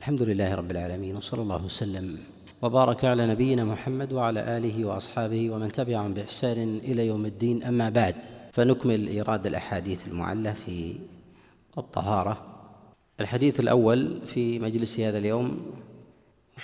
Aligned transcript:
الحمد 0.00 0.22
لله 0.22 0.54
رب 0.54 0.70
العالمين 0.70 1.16
وصلى 1.16 1.42
الله 1.42 1.64
وسلم 1.64 2.18
وبارك 2.62 3.04
على 3.04 3.26
نبينا 3.26 3.64
محمد 3.64 4.12
وعلى 4.12 4.56
آله 4.56 4.84
وأصحابه 4.84 5.50
ومن 5.50 5.72
تبعهم 5.72 6.14
بإحسان 6.14 6.78
إلى 6.78 7.06
يوم 7.06 7.26
الدين. 7.26 7.62
أما 7.62 7.88
بعد 7.88 8.14
فنكمل 8.52 9.08
إيراد 9.08 9.46
الأحاديث 9.46 10.08
المعلة 10.08 10.52
في 10.52 10.94
الطهارة. 11.78 12.36
الحديث 13.20 13.60
الأول 13.60 14.26
في 14.26 14.58
مجلس 14.58 15.00
هذا 15.00 15.18
اليوم 15.18 15.72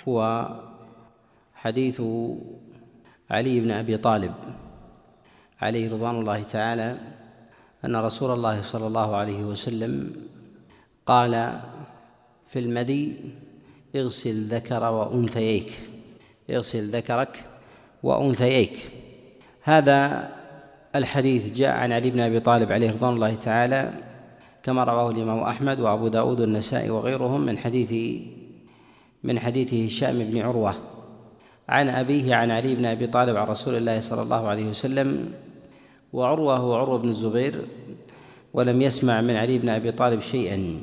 هو 0.07 0.49
حديث 1.55 2.01
علي 3.29 3.59
بن 3.59 3.71
أبي 3.71 3.97
طالب 3.97 4.33
عليه 5.61 5.93
رضوان 5.93 6.15
الله 6.19 6.43
تعالى 6.43 6.97
أن 7.85 7.95
رسول 7.95 8.33
الله 8.33 8.61
صلى 8.61 8.87
الله 8.87 9.15
عليه 9.15 9.43
وسلم 9.43 10.13
قال 11.05 11.61
في 12.47 12.59
المدي 12.59 13.13
اغسل 13.95 14.47
ذكر 14.47 14.83
وأنثييك. 14.83 15.71
اغسل 16.49 16.89
ذكرك 16.89 17.45
وأنثييك. 18.03 18.77
هذا 19.61 20.29
الحديث 20.95 21.53
جاء 21.53 21.71
عن 21.71 21.91
علي 21.91 22.09
بن 22.09 22.19
أبي 22.19 22.39
طالب 22.39 22.71
عليه 22.71 22.91
رضوان 22.91 23.13
الله 23.13 23.35
تعالى 23.35 23.93
كما 24.63 24.83
رواه 24.83 25.11
الإمام 25.11 25.39
أحمد 25.39 25.79
وأبو 25.79 26.07
داود 26.07 26.41
والنسائي 26.41 26.89
وغيرهم 26.89 27.41
من 27.41 27.57
حديث 27.57 28.21
من 29.23 29.39
حديث 29.39 29.73
هشام 29.73 30.19
بن 30.19 30.41
عروة. 30.41 30.75
عن 31.69 31.89
أبيه 31.89 32.35
عن 32.35 32.51
علي 32.51 32.75
بن 32.75 32.85
أبي 32.85 33.07
طالب 33.07 33.35
عن 33.37 33.47
رسول 33.47 33.75
الله 33.75 34.01
صلى 34.01 34.21
الله 34.21 34.47
عليه 34.47 34.65
وسلم 34.69 35.33
وعروة 36.13 36.57
هو 36.57 36.75
عروة 36.75 36.97
بن 36.97 37.09
الزبير 37.09 37.55
ولم 38.53 38.81
يسمع 38.81 39.21
من 39.21 39.35
علي 39.35 39.57
بن 39.57 39.69
أبي 39.69 39.91
طالب 39.91 40.21
شيئا. 40.21 40.79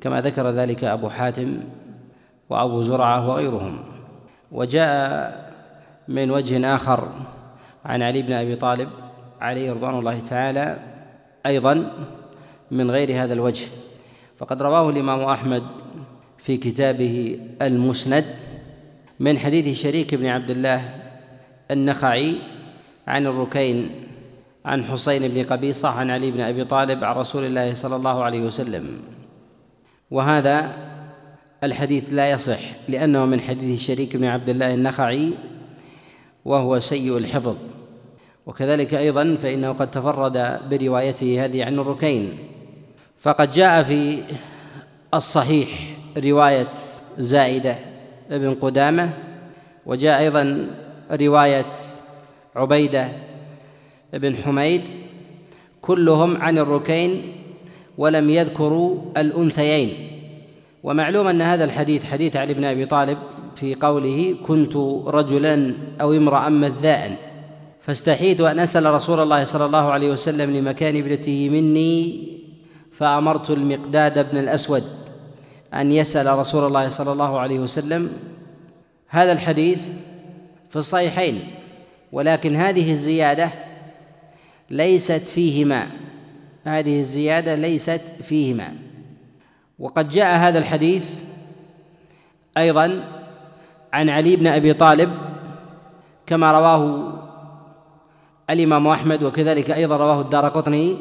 كما 0.00 0.20
ذكر 0.20 0.50
ذلك 0.50 0.84
أبو 0.84 1.08
حاتم 1.08 1.58
وأبو 2.50 2.82
زرعة 2.82 3.28
وغيرهم. 3.28 3.78
وجاء 4.52 5.52
من 6.08 6.30
وجه 6.30 6.74
آخر 6.74 7.08
عن 7.84 8.02
علي 8.02 8.22
بن 8.22 8.32
أبي 8.32 8.56
طالب 8.56 8.88
عليه 9.40 9.72
رضوان 9.72 9.98
الله 9.98 10.20
تعالى 10.20 10.76
أيضا 11.46 11.92
من 12.70 12.90
غير 12.90 13.22
هذا 13.22 13.32
الوجه. 13.32 13.66
فقد 14.38 14.62
رواه 14.62 14.90
الإمام 14.90 15.20
أحمد 15.20 15.62
في 16.38 16.56
كتابه 16.56 17.40
المسند 17.62 18.24
من 19.20 19.38
حديث 19.38 19.78
شريك 19.78 20.14
بن 20.14 20.26
عبد 20.26 20.50
الله 20.50 20.94
النخعي 21.70 22.36
عن 23.06 23.26
الركين 23.26 23.90
عن 24.64 24.84
حسين 24.84 25.28
بن 25.28 25.44
قبيصة 25.44 25.88
عن 25.88 26.10
علي 26.10 26.30
بن 26.30 26.40
أبي 26.40 26.64
طالب 26.64 27.04
عن 27.04 27.16
رسول 27.16 27.44
الله 27.44 27.74
صلى 27.74 27.96
الله 27.96 28.24
عليه 28.24 28.40
وسلم. 28.40 29.15
وهذا 30.10 30.72
الحديث 31.64 32.12
لا 32.12 32.30
يصح 32.30 32.60
لأنه 32.88 33.26
من 33.26 33.40
حديث 33.40 33.80
شريك 33.80 34.16
بن 34.16 34.24
عبد 34.24 34.48
الله 34.48 34.74
النخعي 34.74 35.32
وهو 36.44 36.78
سيء 36.78 37.16
الحفظ. 37.16 37.56
وكذلك 38.46 38.94
أيضا 38.94 39.34
فإنه 39.34 39.72
قد 39.72 39.90
تفرد 39.90 40.60
بروايته 40.70 41.44
هذه 41.44 41.64
عن 41.64 41.78
الركين. 41.78 42.38
فقد 43.20 43.50
جاء 43.50 43.82
في 43.82 44.22
الصحيح 45.14 45.68
رواية 46.16 46.70
زائدة 47.18 47.76
بن 48.30 48.54
قدامة 48.54 49.10
وجاء 49.86 50.18
أيضا 50.20 50.66
رواية 51.10 51.72
عبيدة 52.56 53.08
بن 54.12 54.36
حميد 54.36 54.82
كلهم 55.82 56.36
عن 56.36 56.58
الركين 56.58 57.32
ولم 57.98 58.30
يذكروا 58.30 58.96
الأنثيين. 59.16 60.10
ومعلوم 60.82 61.26
أن 61.26 61.42
هذا 61.42 61.64
الحديث 61.64 62.04
حديث 62.04 62.36
علي 62.36 62.54
بن 62.54 62.64
أبي 62.64 62.86
طالب 62.86 63.18
في 63.56 63.74
قوله 63.74 64.34
كنت 64.46 64.76
رجلا 65.06 65.74
أو 66.00 66.12
امرأ 66.12 66.48
مذاء 66.48 67.16
فاستحيت 67.82 68.40
أن 68.40 68.58
أسأل 68.58 68.86
رسول 68.86 69.20
الله 69.20 69.44
صلى 69.44 69.64
الله 69.66 69.90
عليه 69.92 70.10
وسلم 70.10 70.56
لمكان 70.56 70.96
ابنته 70.96 71.48
مني 71.48 72.28
فأمرت 72.92 73.50
المقداد 73.50 74.30
بن 74.30 74.38
الأسود 74.38 74.84
أن 75.74 75.92
يسأل 75.92 76.38
رسول 76.38 76.66
الله 76.66 76.88
صلى 76.88 77.12
الله 77.12 77.38
عليه 77.38 77.58
وسلم. 77.58 78.12
هذا 79.08 79.32
الحديث 79.32 79.82
في 80.70 80.76
الصحيحين 80.76 81.40
ولكن 82.12 82.56
هذه 82.56 82.90
الزيادة 82.90 83.50
ليست 84.70 85.12
فيهما. 85.12 85.86
هذه 86.66 87.00
الزيادة 87.00 87.54
ليست 87.54 88.00
فيهما. 88.22 88.74
وقد 89.78 90.08
جاء 90.08 90.38
هذا 90.38 90.58
الحديث 90.58 91.18
أيضا 92.58 93.04
عن 93.92 94.10
علي 94.10 94.36
بن 94.36 94.46
أبي 94.46 94.72
طالب 94.72 95.10
كما 96.26 96.52
رواه 96.52 97.12
الإمام 98.50 98.86
أحمد 98.86 99.22
وكذلك 99.22 99.70
أيضا 99.70 99.96
رواه 99.96 100.20
الدار 100.20 100.48
قطني 100.48 100.96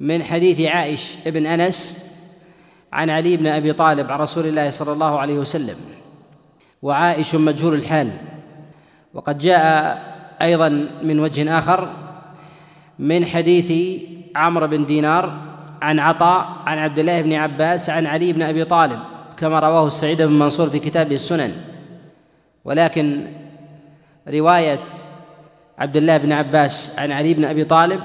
من 0.00 0.22
حديث 0.22 0.60
عائش 0.60 1.16
بن 1.26 1.46
أنس 1.46 2.10
عن 2.92 3.10
علي 3.10 3.36
بن 3.36 3.46
أبي 3.46 3.72
طالب 3.72 4.12
عن 4.12 4.20
رسول 4.20 4.46
الله 4.46 4.70
صلى 4.70 4.92
الله 4.92 5.18
عليه 5.18 5.38
وسلم 5.38 5.76
وعائش 6.82 7.34
مجهول 7.34 7.74
الحال. 7.74 8.10
وقد 9.14 9.38
جاء 9.38 9.62
أيضا 10.42 10.68
من 11.02 11.20
وجه 11.20 11.58
آخر 11.58 11.88
من 12.98 13.26
حديث 13.26 14.00
عمرو 14.36 14.66
بن 14.66 14.86
دينار 14.86 15.32
عن 15.82 15.98
عطاء 15.98 16.56
عن 16.66 16.78
عبد 16.78 16.98
الله 16.98 17.20
بن 17.20 17.32
عباس 17.32 17.90
عن 17.90 18.06
علي 18.06 18.32
بن 18.32 18.42
أبي 18.42 18.64
طالب 18.64 18.98
كما 19.36 19.58
رواه 19.58 19.86
السعيد 19.86 20.22
بن 20.22 20.38
منصور 20.38 20.70
في 20.70 20.78
كتابه 20.78 21.14
السنن. 21.14 21.52
ولكن 22.64 23.26
رواية 24.28 24.80
عبد 25.78 25.96
الله 25.96 26.16
بن 26.16 26.32
عباس 26.32 26.98
عن 26.98 27.12
علي 27.12 27.34
بن 27.34 27.44
أبي 27.44 27.64
طالب 27.64 28.00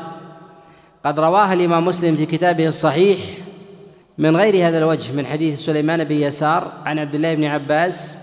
قد 1.06 1.20
رواها 1.20 1.54
الإمام 1.54 1.86
مسلم 1.86 2.16
في 2.16 2.26
كتابه 2.26 2.68
الصحيح 2.68 3.20
من 4.18 4.38
غير 4.38 4.68
هذا 4.68 4.78
الوجه 4.78 5.14
من 5.14 5.26
حديث 5.26 5.60
سليمان 5.60 6.04
بن 6.04 6.16
يسار 6.16 6.72
عن 6.86 7.00
عبد 7.00 7.16
الله 7.16 7.36
بن 7.36 7.46
عباس 7.46 8.18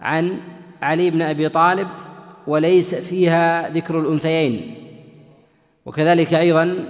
عن 0.00 0.36
علي 0.82 1.10
بن 1.10 1.22
أبي 1.22 1.48
طالب 1.48 1.88
وليس 2.46 2.94
فيها 2.94 3.68
ذكر 3.70 4.00
الأنثيين. 4.00 4.74
وكذلك 5.88 6.34
أيضا 6.34 6.84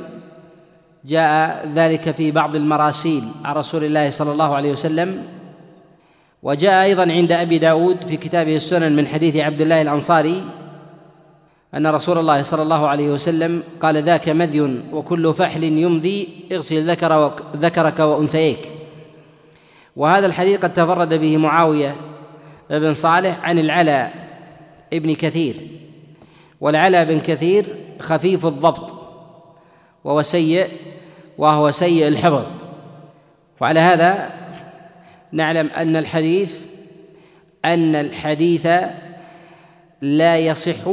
جاء 1.04 1.68
ذلك 1.74 2.10
في 2.10 2.30
بعض 2.30 2.56
المراسيل 2.56 3.24
عن 3.44 3.54
رسول 3.54 3.84
الله 3.84 4.10
صلى 4.10 4.32
الله 4.32 4.54
عليه 4.56 4.72
وسلم 4.72 5.22
وجاء 6.42 6.82
أيضا 6.84 7.02
عند 7.02 7.32
أبي 7.32 7.58
داود 7.58 8.04
في 8.04 8.16
كتابه 8.16 8.56
السنن 8.56 8.96
من 8.96 9.06
حديث 9.06 9.36
عبد 9.36 9.60
الله 9.60 9.82
الأنصاري 9.82 10.44
أن 11.74 11.86
رسول 11.86 12.18
الله 12.18 12.42
صلى 12.42 12.62
الله 12.62 12.88
عليه 12.88 13.08
وسلم 13.08 13.62
قال 13.80 13.96
ذاك 14.02 14.28
مذي 14.28 14.80
وكل 14.92 15.34
فحل 15.34 15.64
يمضي 15.64 16.28
اغسل 16.52 16.90
ذكر 16.90 17.36
ذكرك 17.56 17.98
وانثييك 17.98 18.70
وهذا 19.96 20.26
الحديث 20.26 20.60
قد 20.60 20.72
تفرد 20.72 21.14
به 21.14 21.36
معاوية 21.36 21.96
بن 22.70 22.92
صالح 22.92 23.44
عن 23.44 23.58
العلا 23.58 24.10
ابن 24.92 25.14
كثير 25.14 25.56
والعلا 26.60 27.04
بن 27.04 27.20
كثير 27.20 27.87
خفيف 28.00 28.46
الضبط 28.46 28.92
وهو 30.04 30.22
سيء 30.22 30.68
وهو 31.38 31.70
سيء 31.70 32.08
الحفظ. 32.08 32.44
وعلى 33.60 33.80
هذا 33.80 34.30
نعلم 35.32 35.66
أن 35.66 35.96
الحديث 35.96 36.58
أن 37.64 37.94
الحديث 37.94 38.66
لا 40.00 40.38
يصح 40.38 40.88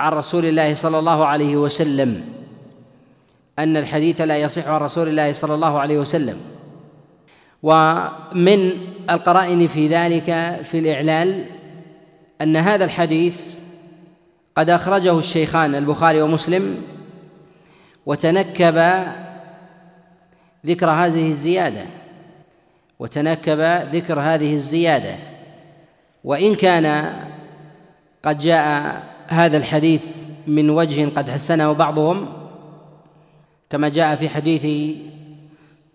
عن 0.00 0.12
رسول 0.12 0.44
الله 0.44 0.74
صلى 0.74 0.98
الله 0.98 1.26
عليه 1.26 1.56
وسلم. 1.56 2.24
أن 3.58 3.76
الحديث 3.76 4.20
لا 4.20 4.36
يصح 4.36 4.68
عن 4.68 4.80
رسول 4.80 5.08
الله 5.08 5.32
صلى 5.32 5.54
الله 5.54 5.80
عليه 5.80 5.98
وسلم. 5.98 6.40
ومن 7.62 8.72
القرائن 9.10 9.66
في 9.66 9.86
ذلك 9.86 10.24
في 10.62 10.78
الإعلال 10.78 11.44
أن 12.40 12.56
هذا 12.56 12.84
الحديث 12.84 13.54
قد 14.56 14.70
أخرجه 14.70 15.18
الشيخان 15.18 15.74
البخاري 15.74 16.22
ومسلم 16.22 16.82
وتنكب 18.06 19.04
ذكر 20.66 20.90
هذه 20.90 21.28
الزيادة 21.28 21.84
وتنكب 22.98 23.60
ذكر 23.92 24.20
هذه 24.20 24.54
الزيادة. 24.54 25.14
وإن 26.24 26.54
كان 26.54 27.16
قد 28.22 28.38
جاء 28.38 29.02
هذا 29.28 29.56
الحديث 29.56 30.04
من 30.46 30.70
وجه 30.70 31.08
قد 31.16 31.30
حسنه 31.30 31.72
بعضهم 31.72 32.28
كما 33.70 33.88
جاء 33.88 34.16
في 34.16 34.28
حديث 34.28 34.96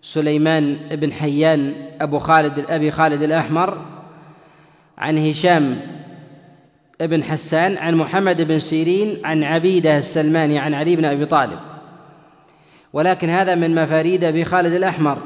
سليمان 0.01 0.77
بن 0.91 1.13
حيان 1.13 1.73
أبو 2.01 2.19
خالد 2.19 2.65
أبي 2.69 2.91
خالد 2.91 3.21
الأحمر 3.21 3.85
عن 4.97 5.29
هشام 5.29 5.77
بن 6.99 7.23
حسان 7.23 7.77
عن 7.77 7.95
محمد 7.95 8.41
بن 8.41 8.59
سيرين 8.59 9.25
عن 9.25 9.43
عبيدة 9.43 9.97
السلماني 9.97 10.59
عن 10.59 10.73
علي 10.73 10.95
بن 10.95 11.05
أبي 11.05 11.25
طالب. 11.25 11.59
ولكن 12.93 13.29
هذا 13.29 13.55
من 13.55 13.75
مفاريد 13.75 14.23
أبي 14.23 14.45
خالد 14.45 14.73
الأحمر. 14.73 15.17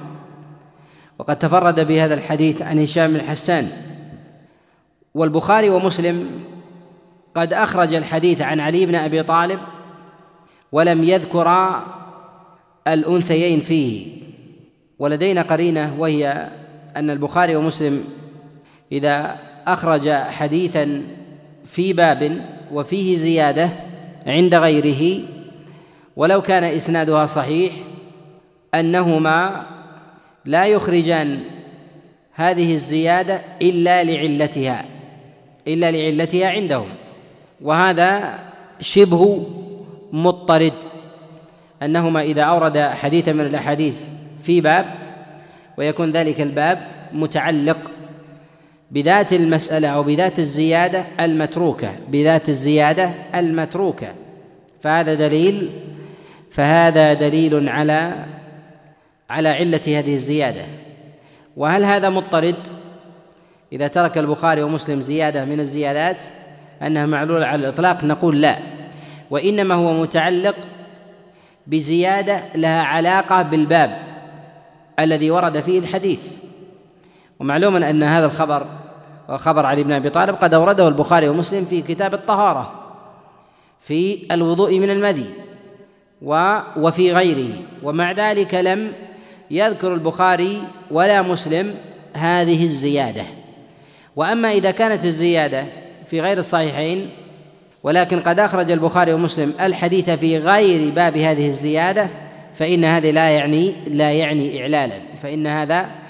وقد 1.19 1.39
تفرد 1.39 1.79
بهذا 1.79 2.13
الحديث 2.13 2.61
عن 2.61 2.79
هشام 2.79 3.13
بن 3.13 3.21
حسان. 3.21 3.69
والبخاري 5.15 5.69
ومسلم 5.69 6.29
قد 7.35 7.53
أخرج 7.53 7.93
الحديث 7.93 8.41
عن 8.41 8.59
علي 8.59 8.85
بن 8.85 8.95
أبي 8.95 9.23
طالب 9.23 9.59
ولم 10.71 11.03
يذكر 11.03 11.79
الأنثيين 12.87 13.59
فيه. 13.59 14.21
ولدينا 14.99 15.41
قرينة 15.41 15.95
وهي 15.99 16.49
أن 16.95 17.09
البخاري 17.09 17.55
ومسلم 17.55 18.03
إذا 18.91 19.37
أخرج 19.67 20.09
حديثا 20.09 21.03
في 21.65 21.93
باب 21.93 22.45
وفيه 22.71 23.17
زيادة 23.17 23.69
عند 24.27 24.55
غيره 24.55 25.23
ولو 26.15 26.41
كان 26.41 26.63
إسنادها 26.63 27.25
صحيح 27.25 27.73
أنهما 28.75 29.65
لا 30.45 30.65
يخرجان 30.65 31.39
هذه 32.33 32.73
الزيادة 32.73 33.41
إلا 33.61 34.03
لعلتها 34.03 34.85
إلا 35.67 35.91
لعلتها 35.91 36.49
عندهم. 36.49 36.87
وهذا 37.61 38.39
شبه 38.79 39.45
مضطرد 40.11 40.73
أنهما 41.83 42.21
إذا 42.21 42.43
أورد 42.43 42.77
حديثا 42.77 43.31
من 43.31 43.45
الأحاديث 43.45 43.99
في 44.43 44.61
باب 44.61 44.85
ويكون 45.77 46.11
ذلك 46.11 46.41
الباب 46.41 46.87
متعلق 47.13 47.91
بذات 48.91 49.33
المسألة 49.33 49.87
أو 49.87 50.03
بذات 50.03 50.39
الزيادة 50.39 51.05
المتروكة 51.19 51.91
بذات 52.07 52.49
الزيادة 52.49 53.11
المتروكة. 53.35 54.13
فهذا 54.81 55.13
دليل 55.13 55.69
فهذا 56.51 57.13
دليل 57.13 57.69
على 57.69 58.25
على 59.29 59.49
علة 59.49 59.81
هذه 59.87 60.13
الزيادة. 60.13 60.61
وهل 61.57 61.85
هذا 61.85 62.09
مضطرد؟ 62.09 62.67
إذا 63.73 63.87
ترك 63.87 64.17
البخاري 64.17 64.63
ومسلم 64.63 65.01
زيادة 65.01 65.45
من 65.45 65.59
الزيادات 65.59 66.25
أنها 66.81 67.05
معلولة 67.05 67.45
على 67.45 67.59
الإطلاق 67.61 68.03
نقول 68.03 68.41
لا. 68.41 68.59
وإنما 69.29 69.75
هو 69.75 70.01
متعلق 70.01 70.55
بزيادة 71.67 72.41
لها 72.55 72.81
علاقة 72.81 73.41
بالباب 73.41 73.97
الذي 74.99 75.31
ورد 75.31 75.59
فيه 75.59 75.79
الحديث. 75.79 76.40
ومعلوم 77.41 77.75
أن 77.75 78.03
هذا 78.03 78.25
الخبر 78.25 78.65
وخبر 79.29 79.65
علي 79.65 79.83
بن 79.83 79.91
أبي 79.91 80.09
طالب 80.09 80.35
قد 80.35 80.53
أورده 80.53 80.87
البخاري 80.87 81.29
ومسلم 81.29 81.65
في 81.65 81.81
كتاب 81.81 82.13
الطهارة 82.13 82.71
في 83.79 84.27
الوضوء 84.31 84.79
من 84.79 84.89
المذي 84.89 85.33
وفي 86.77 87.13
غيره. 87.13 87.53
ومع 87.83 88.11
ذلك 88.11 88.53
لم 88.53 88.91
يذكر 89.51 89.93
البخاري 89.93 90.63
ولا 90.91 91.21
مسلم 91.21 91.75
هذه 92.13 92.63
الزيادة. 92.63 93.23
وأما 94.15 94.51
إذا 94.51 94.71
كانت 94.71 95.05
الزيادة 95.05 95.65
في 96.07 96.21
غير 96.21 96.37
الصحيحين 96.37 97.09
ولكن 97.83 98.19
قد 98.19 98.39
أخرج 98.39 98.71
البخاري 98.71 99.13
ومسلم 99.13 99.53
الحديث 99.61 100.09
في 100.09 100.37
غير 100.37 100.91
باب 100.93 101.17
هذه 101.17 101.47
الزيادة 101.47 102.09
فإن 102.55 102.85
هذا 102.85 103.11
لا 103.11 103.29
يعني 103.29 103.75
لا 103.87 104.11
يعني 104.11 104.61
إعلالا. 104.61 104.95
فإن 105.23 105.47
هذا 105.47 106.00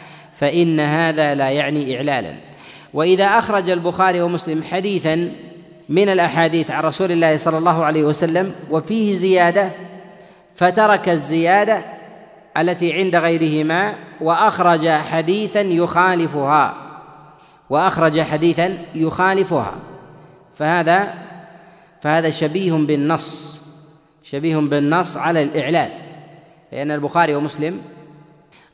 فإن 0.41 0.79
هذا 0.79 1.35
لا 1.35 1.49
يعني 1.49 1.97
إعلالا. 1.97 2.35
وإذا 2.93 3.25
أخرج 3.25 3.69
البخاري 3.69 4.21
ومسلم 4.21 4.63
حديثا 4.63 5.31
من 5.89 6.09
الأحاديث 6.09 6.71
عن 6.71 6.83
رسول 6.83 7.11
الله 7.11 7.37
صلى 7.37 7.57
الله 7.57 7.85
عليه 7.85 8.03
وسلم 8.03 8.55
وفيه 8.71 9.15
زيادة 9.15 9.69
فترك 10.55 11.09
الزيادة 11.09 11.85
التي 12.57 12.93
عند 12.93 13.15
غيرهما 13.15 13.95
وأخرج 14.21 14.89
حديثا 14.89 15.61
يخالفها 15.61 16.75
وأخرج 17.69 18.21
حديثا 18.21 18.77
يخالفها. 18.95 19.73
فهذا 20.55 21.13
فهذا 22.01 22.29
شبيه 22.29 22.73
بالنص 22.73 23.61
شبيه 24.23 24.57
بالنص 24.57 25.17
على 25.17 25.43
الإعلان. 25.43 25.89
لأن 26.71 26.91
البخاري 26.91 27.35
ومسلم 27.35 27.81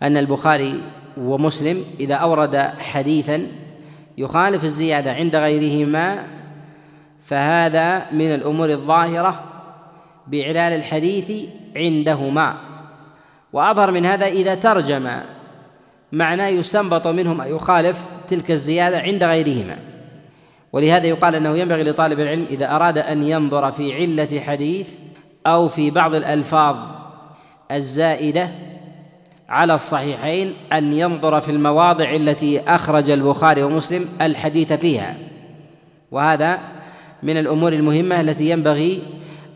أن 0.04 0.18
البخاري 0.18 0.82
ومسلم 1.20 1.84
إذا 2.00 2.16
أورد 2.16 2.56
حديثا 2.80 3.48
يخالف 4.18 4.64
الزيادة 4.64 5.14
عند 5.14 5.36
غيرهما 5.36 6.24
فهذا 7.26 8.06
من 8.12 8.34
الأمور 8.34 8.70
الظاهرة 8.70 9.44
بإعلال 10.28 10.74
الحديث 10.74 11.32
عندهما. 11.76 12.58
وأظهر 13.54 13.92
من 13.92 14.06
هذا 14.06 14.28
إذا 14.28 14.56
ترجم 14.56 15.10
معنى 16.12 16.44
يستنبط 16.44 17.08
منه 17.08 17.34
ما 17.34 17.46
يخالف 17.46 18.02
تلك 18.28 18.52
الزيادة 18.52 19.00
عند 19.00 19.24
غيرهما. 19.24 19.78
ولهذا 20.74 21.08
يقال 21.08 21.36
أنه 21.36 21.58
ينبغي 21.58 21.84
لطالب 21.84 22.20
العلم 22.20 22.46
إذا 22.50 22.76
أراد 22.76 22.98
أن 22.98 23.24
ينظر 23.24 23.72
في 23.72 23.94
علة 23.94 24.40
حديث 24.40 24.90
أو 25.48 25.68
في 25.68 25.90
بعض 25.90 26.16
الألفاظ 26.16 26.78
الزائدة 27.72 28.50
على 29.50 29.76
الصحيحين 29.76 30.54
أن 30.74 30.94
ينظر 30.94 31.40
في 31.40 31.52
المواضع 31.52 32.16
التي 32.16 32.60
أخرج 32.60 33.10
البخاري 33.10 33.64
ومسلم 33.64 34.10
الحديث 34.22 34.74
فيها. 34.74 35.18
وهذا 36.12 36.60
من 37.24 37.38
الأمور 37.38 37.74
المهمة 37.74 38.22
التي 38.22 38.50
ينبغي 38.50 39.02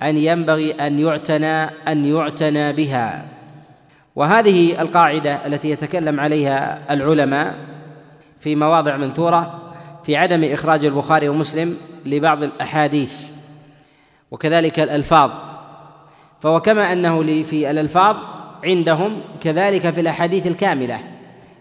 أن 0.04 0.18
ينبغي 0.18 0.72
أن 0.72 1.00
يعتنى 1.00 1.64
أن 1.64 2.06
يعتنى 2.06 2.74
بها. 2.74 3.26
وهذه 4.16 4.82
القاعدة 4.82 5.46
التي 5.46 5.70
يتكلم 5.70 6.20
عليها 6.20 6.80
العلماء 6.90 7.56
في 8.40 8.56
مواضع 8.56 8.98
منثورة 8.98 9.74
في 10.04 10.16
عدم 10.16 10.54
إخراج 10.54 10.86
البخاري 10.86 11.30
ومسلم 11.30 11.78
لبعض 12.06 12.44
الأحاديث 12.44 13.26
وكذلك 14.32 14.80
الألفاظ. 14.80 15.32
فهو 16.40 16.62
كما 16.62 16.94
أنه 16.94 17.44
في 17.44 17.72
الألفاظ 17.72 18.16
عندهم 18.64 19.22
كذلك 19.42 19.90
في 19.90 20.02
الأحاديث 20.02 20.48
الكاملة 20.48 21.00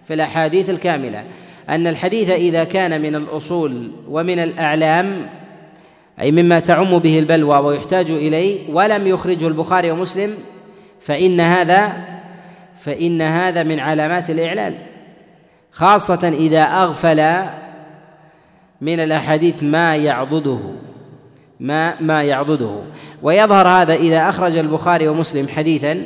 في 0.07 0.15
الأحاديث 0.15 0.71
الكاملة 0.71 1.25
أن 1.69 1.87
الحديث 1.87 2.31
إذا 2.31 2.65
كان 2.65 3.03
من 3.03 3.15
الأصول 3.15 3.91
ومن 4.09 4.39
الأعلام 4.39 5.27
أي 6.21 6.33
مما 6.33 6.61
تعم 6.61 6.99
به 6.99 7.19
البلوى 7.19 7.59
ويحتاج 7.59 8.11
إليه 8.11 8.75
ولم 8.75 9.07
يخرجه 9.07 9.49
البخاري 9.49 9.91
ومسلم 9.91 10.35
فإن 11.01 11.41
هذا 11.41 11.93
فإن 12.79 13.23
هذا 13.23 13.63
من 13.63 13.81
علامات 13.81 14.31
الإعلال 14.31 14.75
خاصة 15.73 16.29
إذا 16.29 16.63
أغفل 16.63 17.47
من 18.81 19.01
الأحاديث 19.01 19.63
ما 19.63 19.97
يعضده 19.97 20.61
ما 21.61 22.01
ما 22.01 22.23
يعضده. 22.23 22.83
ويظهر 23.23 23.69
هذا 23.69 23.95
إذا 23.95 24.29
أخرج 24.29 24.57
البخاري 24.57 25.09
ومسلم 25.09 25.49
حديثا 25.49 26.03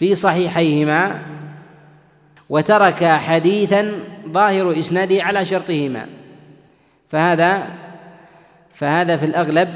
في 0.00 0.14
صحيحيهما 0.14 1.18
وترك 2.48 3.04
حديثا 3.04 3.92
ظاهر 4.28 4.78
إسناده 4.78 5.22
على 5.22 5.44
شرطهما. 5.44 6.06
فهذا 7.08 7.66
فهذا 8.74 9.16
في 9.16 9.24
الأغلب 9.24 9.68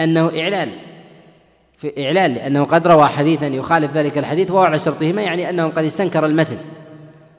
أنه 0.00 0.30
إعلال. 0.40 0.68
في 1.76 2.06
إعلال 2.06 2.34
لأنه 2.34 2.64
قد 2.64 2.86
روى 2.86 3.06
حديثا 3.08 3.46
يخالف 3.46 3.92
ذلك 3.96 4.18
الحديث 4.18 4.50
وهو 4.50 4.62
على 4.62 4.78
شرطهما 4.78 5.22
يعني 5.22 5.50
أنه 5.50 5.68
قد 5.68 5.84
استنكر 5.84 6.26
المتن. 6.26 6.58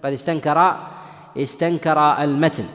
قد 0.03 0.13
استنكر 0.13 0.75
استنكر 1.37 1.99
المتن. 2.23 2.65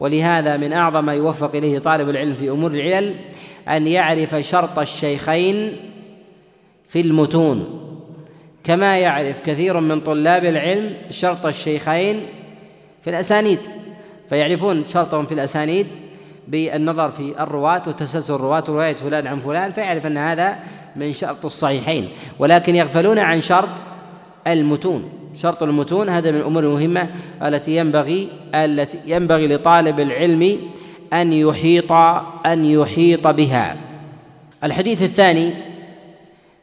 ولهذا 0.00 0.56
من 0.56 0.72
أعظم 0.72 1.04
ما 1.04 1.14
يوفق 1.14 1.54
إليه 1.54 1.78
طالب 1.78 2.08
العلم 2.08 2.34
في 2.34 2.50
أمور 2.50 2.70
العلل 2.70 3.14
أن 3.68 3.86
يعرف 3.86 4.34
شرط 4.34 4.78
الشيخين 4.78 5.76
في 6.88 7.00
المتون. 7.00 7.85
كما 8.66 8.98
يعرف 8.98 9.40
كثير 9.46 9.80
من 9.80 10.00
طلاب 10.00 10.44
العلم 10.44 10.94
شرط 11.10 11.46
الشيخين 11.46 12.20
في 13.02 13.10
الأسانيد 13.10 13.58
فيعرفون 14.28 14.84
شرطهم 14.86 15.26
في 15.26 15.34
الأسانيد 15.34 15.86
بالنظر 16.48 17.10
في 17.10 17.42
الرواة 17.42 17.82
وتسلسل 17.86 18.34
الرواة 18.34 18.64
رواية 18.68 18.94
فلان 18.94 19.26
عن 19.26 19.38
فلان 19.38 19.72
فيعرف 19.72 20.06
أن 20.06 20.16
هذا 20.16 20.56
من 20.96 21.12
شرط 21.12 21.44
الصحيحين. 21.44 22.08
ولكن 22.38 22.76
يغفلون 22.76 23.18
عن 23.18 23.40
شرط 23.40 23.68
المتون 24.46 25.10
شرط 25.34 25.62
المتون 25.62 26.08
هذا 26.08 26.30
من 26.30 26.36
الأمور 26.36 26.62
المهمة 26.62 27.08
التي 27.42 27.76
ينبغي 27.76 28.28
التي 28.54 28.98
ينبغي 29.06 29.46
لطالب 29.46 30.00
العلم 30.00 30.58
أن 31.12 31.32
يحيط 31.32 31.92
أن 32.46 32.64
يحيط 32.64 33.26
بها. 33.26 33.76
الحديث 34.64 35.02
الثاني 35.02 35.52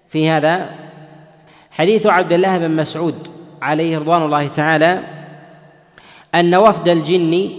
في 0.10 0.30
هذا 0.30 0.83
حديث 1.74 2.06
عبد 2.06 2.34
الله 2.34 2.58
بن 2.58 2.72
مسعود 2.72 3.28
عليه 3.62 3.98
رضوان 3.98 4.22
الله 4.22 4.48
تعالى 4.48 5.00
أن 6.36 6.56
وفد 6.56 6.88
الجن 6.90 7.50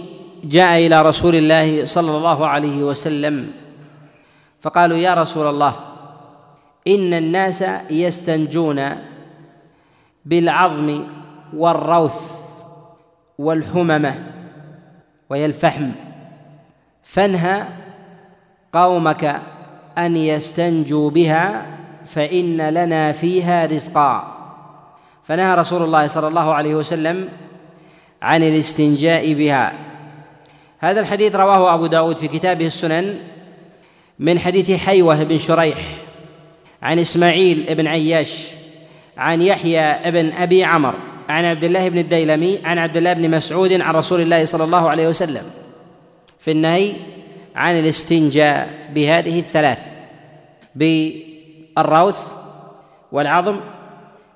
جاء 0.43 0.87
إلى 0.87 1.01
رسول 1.01 1.35
الله 1.35 1.85
صلى 1.85 2.17
الله 2.17 2.47
عليه 2.47 2.83
وسلم 2.83 3.51
فقالوا 4.61 4.97
يا 4.97 5.13
رسول 5.13 5.47
الله 5.47 5.73
إن 6.87 7.13
الناس 7.13 7.65
يستنجون 7.89 8.89
بالعظم 10.25 11.03
والروث 11.53 12.31
والحممة 13.37 14.23
وهي 15.29 15.45
الفحم 15.45 15.91
فانهى 17.03 17.63
قومك 18.73 19.41
أن 19.97 20.17
يستنجوا 20.17 21.09
بها 21.09 21.74
فإن 22.05 22.69
لنا 22.69 23.11
فيها 23.11 23.65
رزقا. 23.65 24.35
فنهى 25.23 25.55
رسول 25.55 25.83
الله 25.83 26.07
صلى 26.07 26.27
الله 26.27 26.53
عليه 26.53 26.75
وسلم 26.75 27.29
عن 28.21 28.43
الاستنجاء 28.43 29.33
بها. 29.33 29.73
هذا 30.79 30.99
الحديث 30.99 31.35
رواه 31.35 31.73
أبو 31.73 31.85
داود 31.85 32.17
في 32.17 32.27
كتابه 32.27 32.65
السنن 32.65 33.17
من 34.19 34.39
حديث 34.39 34.71
حيوة 34.71 35.23
بن 35.23 35.37
شريح 35.37 35.77
عن 36.81 36.99
إسماعيل 36.99 37.75
بن 37.75 37.87
عياش 37.87 38.47
عن 39.17 39.41
يحيى 39.41 40.11
بن 40.11 40.31
أبي 40.31 40.63
عمر 40.63 40.93
عن 41.29 41.45
عبد 41.45 41.63
الله 41.63 41.89
بن 41.89 41.97
الديلمي 41.97 42.59
عن 42.63 42.77
عبد 42.77 42.97
الله 42.97 43.13
بن 43.13 43.29
مسعود 43.29 43.73
عن 43.81 43.95
رسول 43.95 44.21
الله 44.21 44.45
صلى 44.45 44.63
الله 44.63 44.89
عليه 44.89 45.07
وسلم 45.07 45.43
في 46.39 46.51
النهي 46.51 46.93
عن 47.55 47.79
الاستنجاء 47.79 48.69
بهذه 48.93 49.39
الثلاث. 49.39 49.79
بالروث 51.75 52.33
والعظم 53.11 53.59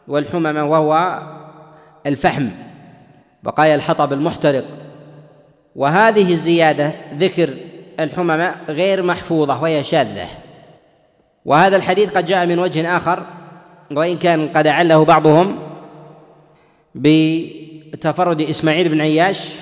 والحمم 0.08 0.58
وهو 0.58 1.22
الفحم 2.06 2.50
بقايا 3.44 3.76
الحطب 3.76 4.14
المحترق. 4.14 4.66
وهذه 5.76 6.32
الزيادة 6.32 6.94
ذكر 7.14 7.54
الحمم 8.00 8.52
غير 8.70 9.04
محفوظة 9.04 9.62
وهي 9.62 9.84
شاذة. 9.84 10.28
وهذا 11.46 11.76
الحديث 11.76 12.10
قد 12.10 12.26
جاء 12.26 12.46
من 12.46 12.60
وجه 12.60 12.98
آخر 12.98 13.24
وإن 13.92 14.18
كان 14.18 14.48
قد 14.48 14.68
أعله 14.68 15.06
بعضهم 15.06 15.60
بتفرد 16.96 18.42
إسماعيل 18.42 18.90
بن 18.90 19.02
عياش 19.02 19.56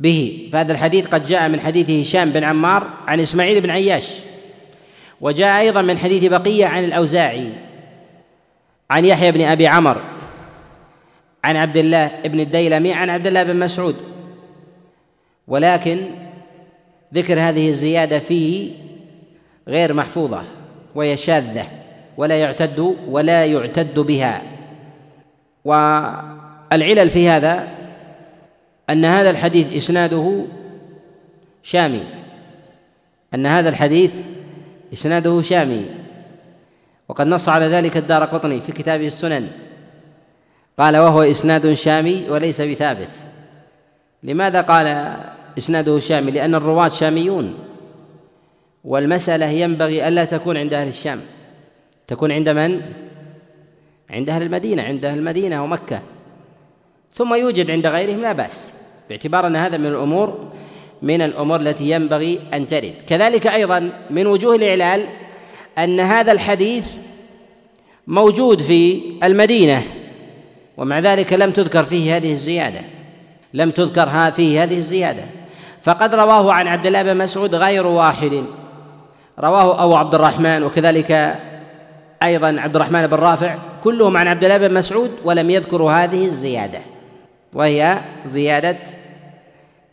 به. 0.00 0.50
فهذا 0.52 0.72
الحديث 0.72 1.06
قد 1.06 1.26
جاء 1.26 1.48
من 1.48 1.60
حديث 1.60 1.90
هشام 1.90 2.30
بن 2.30 2.44
عمار 2.44 2.86
عن 3.06 3.20
إسماعيل 3.20 3.60
بن 3.60 3.70
عياش. 3.70 4.20
وجاء 5.20 5.60
أيضا 5.60 5.82
من 5.82 5.98
حديث 5.98 6.24
بقية 6.24 6.66
عن 6.66 6.84
الأوزاعي 6.84 7.52
عن 8.90 9.04
يحيى 9.04 9.32
بن 9.32 9.42
أبي 9.42 9.66
عمر 9.66 10.02
عن 11.44 11.56
عبد 11.56 11.76
الله 11.76 12.10
بن 12.24 12.40
الديلمي 12.40 12.92
عن 12.92 13.10
عبد 13.10 13.26
الله 13.26 13.42
بن 13.42 13.56
مسعود. 13.56 13.96
ولكن 15.48 16.06
ذكر 17.14 17.40
هذه 17.40 17.68
الزيادة 17.68 18.18
فيه 18.18 18.70
غير 19.68 19.92
محفوظة 19.92 20.42
وهي 20.94 21.16
شاذة 21.16 21.66
ولا 22.16 22.40
يعتد 22.40 22.96
ولا 23.08 23.44
يعتد 23.44 23.98
بها. 23.98 24.42
والعلل 25.64 27.10
في 27.10 27.28
هذا 27.28 27.68
أن 28.90 29.04
هذا 29.04 29.30
الحديث 29.30 29.76
إسناده 29.76 30.44
شامي 31.62 32.02
أن 33.34 33.46
هذا 33.46 33.68
الحديث 33.68 34.10
إسناده 34.92 35.42
شامي. 35.42 35.86
وقد 37.08 37.26
نص 37.26 37.48
على 37.48 37.64
ذلك 37.64 37.96
الدار 37.96 38.24
قطني 38.24 38.60
في 38.60 38.72
كتابه 38.72 39.06
السنن. 39.06 39.48
قال 40.78 40.96
وهو 40.96 41.22
إسناد 41.22 41.74
شامي 41.74 42.30
وليس 42.30 42.60
بثابت. 42.60 43.10
لماذا 44.22 44.60
قال 44.60 45.16
إسناده 45.58 45.98
شامي؟ 45.98 46.30
لأن 46.30 46.54
الرواة 46.54 46.88
شاميون. 46.88 47.54
والمسألة 48.84 49.46
ينبغي 49.46 50.08
ألا 50.08 50.24
تكون 50.24 50.56
عند 50.56 50.74
أهل 50.74 50.88
الشام. 50.88 51.20
تكون 52.06 52.32
عند 52.32 52.48
من؟ 52.48 52.82
عند 54.10 54.30
أهل 54.30 54.42
المدينة 54.42 54.82
عند 54.82 55.04
أهل 55.04 55.18
المدينة 55.18 55.64
ومكة. 55.64 56.00
ثم 57.12 57.34
يوجد 57.34 57.70
عند 57.70 57.86
غيرهم 57.86 58.22
لا 58.22 58.32
بأس 58.32 58.72
باعتبار 59.08 59.46
أن 59.46 59.56
هذا 59.56 59.76
من 59.76 59.86
الأمور 59.86 60.52
من 61.02 61.22
الأمور 61.22 61.60
التي 61.60 61.90
ينبغي 61.90 62.40
أن 62.54 62.66
ترد. 62.66 62.94
كذلك 63.06 63.46
أيضا 63.46 63.90
من 64.10 64.26
وجوه 64.26 64.54
الإعلال 64.54 65.06
أن 65.78 66.00
هذا 66.00 66.32
الحديث 66.32 66.96
موجود 68.06 68.62
في 68.62 69.02
المدينة 69.22 69.82
ومع 70.76 70.98
ذلك 70.98 71.32
لم 71.32 71.50
تذكر 71.50 71.82
فيه 71.82 72.16
هذه 72.16 72.32
الزيادة. 72.32 72.80
لم 73.54 73.70
تذكر 73.70 74.30
فيه 74.30 74.62
هذه 74.62 74.76
الزيادة. 74.76 75.22
فقد 75.82 76.14
رواه 76.14 76.52
عن 76.52 76.68
عبد 76.68 76.86
الله 76.86 77.02
بن 77.02 77.16
مسعود 77.16 77.54
غير 77.54 77.86
واحد. 77.86 78.44
رواه 79.38 79.84
أبو 79.84 79.96
عبد 79.96 80.14
الرحمن 80.14 80.62
وكذلك 80.62 81.36
أيضا 82.22 82.56
عبد 82.58 82.76
الرحمن 82.76 83.06
بن 83.06 83.16
رافع. 83.16 83.58
كلهم 83.84 84.16
عن 84.16 84.28
عبد 84.28 84.44
الله 84.44 84.56
بن 84.56 84.74
مسعود 84.74 85.10
ولم 85.24 85.50
يذكروا 85.50 85.92
هذه 85.92 86.24
الزيادة. 86.24 86.78
وهي 87.52 88.00
زيادة 88.24 88.78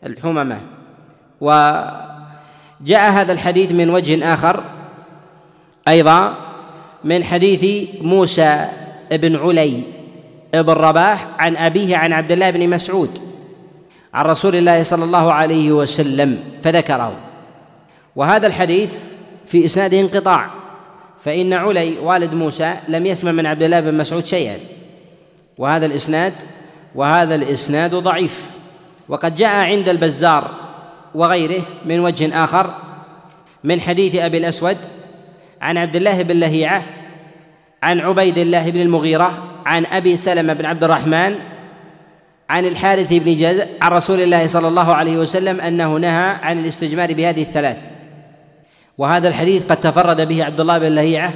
الحممة. 0.06 0.60
وجاء 1.44 3.10
هذا 3.12 3.32
الحديث 3.32 3.72
من 3.72 3.90
وجه 3.90 4.34
آخر 4.34 4.64
أيضا 5.88 6.36
من 7.04 7.24
حديث 7.24 7.88
موسى 8.00 8.68
بن 9.12 9.36
علي 9.36 9.82
بن 10.54 10.72
رباح 10.72 11.26
عن 11.38 11.56
أبيه 11.56 11.96
عن 11.96 12.12
عبد 12.12 12.32
الله 12.32 12.50
بن 12.50 12.68
مسعود 12.68 13.18
عن 14.14 14.24
رسول 14.24 14.56
الله 14.56 14.82
صلى 14.82 15.04
الله 15.04 15.32
عليه 15.32 15.72
وسلم 15.72 16.38
فذكره. 16.62 17.16
وهذا 18.16 18.46
الحديث 18.46 18.92
في 19.46 19.64
إسناده 19.64 20.00
انقطاع 20.00 20.50
فإن 21.24 21.52
علي 21.52 21.98
والد 21.98 22.34
موسى 22.34 22.74
لم 22.88 23.06
يسمع 23.06 23.32
من 23.32 23.46
عبد 23.46 23.62
الله 23.62 23.80
بن 23.80 23.94
مسعود 23.94 24.24
شيئا. 24.24 24.58
وهذا 25.58 25.86
الإسناد 25.86 26.32
وهذا 26.94 27.34
الإسناد 27.34 27.94
ضعيف. 27.94 28.50
وقد 29.08 29.36
جاء 29.36 29.50
عند 29.50 29.88
البزار 29.88 30.63
وغيره 31.14 31.62
من 31.84 32.00
وجه 32.00 32.44
آخر 32.44 32.74
من 33.64 33.80
حديث 33.80 34.14
أبي 34.14 34.38
الأسود 34.38 34.76
عن 35.60 35.78
عبد 35.78 35.96
الله 35.96 36.22
بن 36.22 36.40
لهيعة 36.40 36.82
عن 37.82 38.00
عبيد 38.00 38.38
الله 38.38 38.70
بن 38.70 38.80
المغيرة 38.80 39.60
عن 39.66 39.86
أبي 39.86 40.16
سلمة 40.16 40.52
بن 40.52 40.66
عبد 40.66 40.84
الرحمن 40.84 41.34
عن 42.50 42.66
الحارث 42.66 43.12
بن 43.12 43.34
جزء 43.34 43.66
عن 43.82 43.92
رسول 43.92 44.20
الله 44.20 44.46
صلى 44.46 44.68
الله 44.68 44.94
عليه 44.94 45.18
وسلم 45.18 45.60
أنه 45.60 45.96
نهى 45.96 46.30
عن 46.42 46.58
الاستجمار 46.58 47.14
بهذه 47.14 47.42
الثلاث. 47.42 47.84
وهذا 48.98 49.28
الحديث 49.28 49.64
قد 49.64 49.80
تفرد 49.80 50.28
به 50.28 50.44
عبد 50.44 50.60
الله 50.60 50.78
بن 50.78 50.86
لهيعة 50.86 51.32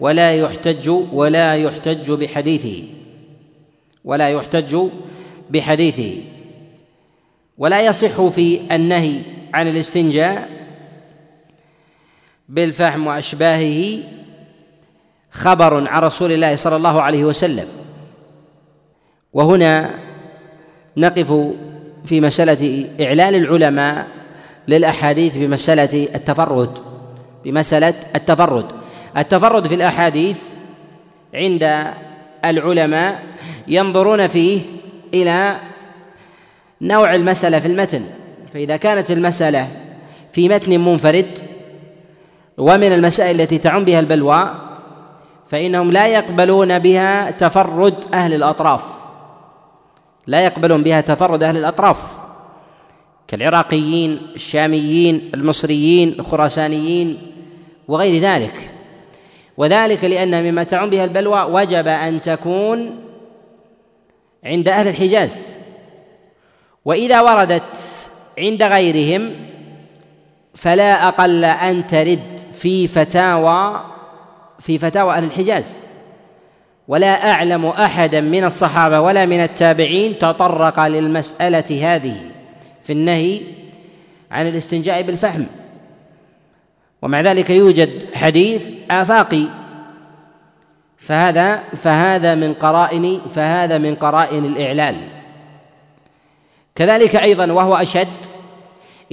ولا 0.00 0.34
يحتج 0.34 0.88
ولا 1.12 1.54
يحتج 1.54 2.10
بحديثه. 2.10 2.84
ولا 4.04 4.28
يحتج 4.28 4.76
بحديثه. 5.50 6.33
ولا 7.58 7.80
يصح 7.80 8.26
في 8.26 8.60
النهي 8.74 9.20
عن 9.54 9.68
الاستنجاء 9.68 10.48
بالفحم 12.48 13.06
وأشباهه 13.06 13.98
خبر 15.30 15.88
عن 15.88 16.02
رسول 16.02 16.32
الله 16.32 16.56
صلى 16.56 16.76
الله 16.76 17.02
عليه 17.02 17.24
وسلم. 17.24 17.68
وهنا 19.32 19.90
نقف 20.96 21.52
في 22.04 22.20
مسألة 22.20 22.90
إعلان 23.00 23.34
العلماء 23.34 24.08
للأحاديث 24.68 25.36
بمسألة 25.36 26.08
التفرد 26.14 26.78
بمسألة 27.44 27.94
التفرد. 28.14 28.66
التفرد 29.16 29.68
في 29.68 29.74
الأحاديث 29.74 30.38
عند 31.34 31.92
العلماء 32.44 33.22
ينظرون 33.68 34.26
فيه 34.26 34.60
إلى 35.14 35.56
نوع 36.80 37.14
المسألة 37.14 37.58
في 37.58 37.68
المتن. 37.68 38.02
فإذا 38.52 38.76
كانت 38.76 39.10
المسألة 39.10 39.68
في 40.32 40.48
متن 40.48 40.80
منفرد 40.80 41.38
ومن 42.58 42.92
المسائل 42.92 43.40
التي 43.40 43.58
تعم 43.58 43.84
بها 43.84 44.00
البلوى 44.00 44.54
فإنهم 45.46 45.92
لا 45.92 46.06
يقبلون 46.06 46.78
بها 46.78 47.30
تفرد 47.30 47.94
أهل 48.14 48.34
الأطراف. 48.34 48.84
لا 50.26 50.44
يقبلون 50.44 50.82
بها 50.82 51.00
تفرد 51.00 51.42
أهل 51.42 51.56
الأطراف. 51.56 52.24
كالعراقيين 53.28 54.20
الشاميين 54.34 55.30
المصريين 55.34 56.08
الخراسانيين 56.18 57.32
وغير 57.88 58.22
ذلك. 58.22 58.70
وذلك 59.56 60.04
لأن 60.04 60.42
مما 60.42 60.62
تعم 60.62 60.90
بها 60.90 61.04
البلوى 61.04 61.42
وجب 61.42 61.86
أن 61.88 62.22
تكون 62.22 62.96
عند 64.44 64.68
أهل 64.68 64.88
الحجاز. 64.88 65.53
وإذا 66.84 67.20
وردت 67.20 67.76
عند 68.38 68.62
غيرهم 68.62 69.32
فلا 70.54 71.08
أقل 71.08 71.44
أن 71.44 71.86
ترد 71.86 72.40
في 72.52 72.88
فتاوى 72.88 73.84
في 74.60 74.78
فتاوى 74.78 75.14
أهل 75.14 75.24
الحجاز. 75.24 75.80
ولا 76.88 77.30
أعلم 77.30 77.66
أحدا 77.66 78.20
من 78.20 78.44
الصحابة 78.44 79.00
ولا 79.00 79.26
من 79.26 79.40
التابعين 79.40 80.18
تطرق 80.18 80.86
للمسألة 80.86 81.94
هذه 81.94 82.16
في 82.84 82.92
النهي 82.92 83.40
عن 84.30 84.48
الاستنجاء 84.48 85.02
بالفحم. 85.02 85.44
ومع 87.02 87.20
ذلك 87.20 87.50
يوجد 87.50 88.14
حديث 88.14 88.72
آفاقي 88.90 89.44
فهذا 90.98 91.62
فهذا 91.76 92.34
من 92.34 92.54
قرائن 92.54 93.20
فهذا 93.34 93.78
من 93.78 93.94
قرائن 93.94 94.44
الإعلال. 94.44 95.13
كذلك 96.74 97.16
أيضا 97.16 97.52
وهو 97.52 97.74
أشد 97.74 98.08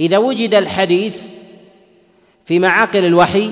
إذا 0.00 0.18
وجد 0.18 0.54
الحديث 0.54 1.22
في 2.44 2.58
معاقل 2.58 3.04
الوحي 3.04 3.50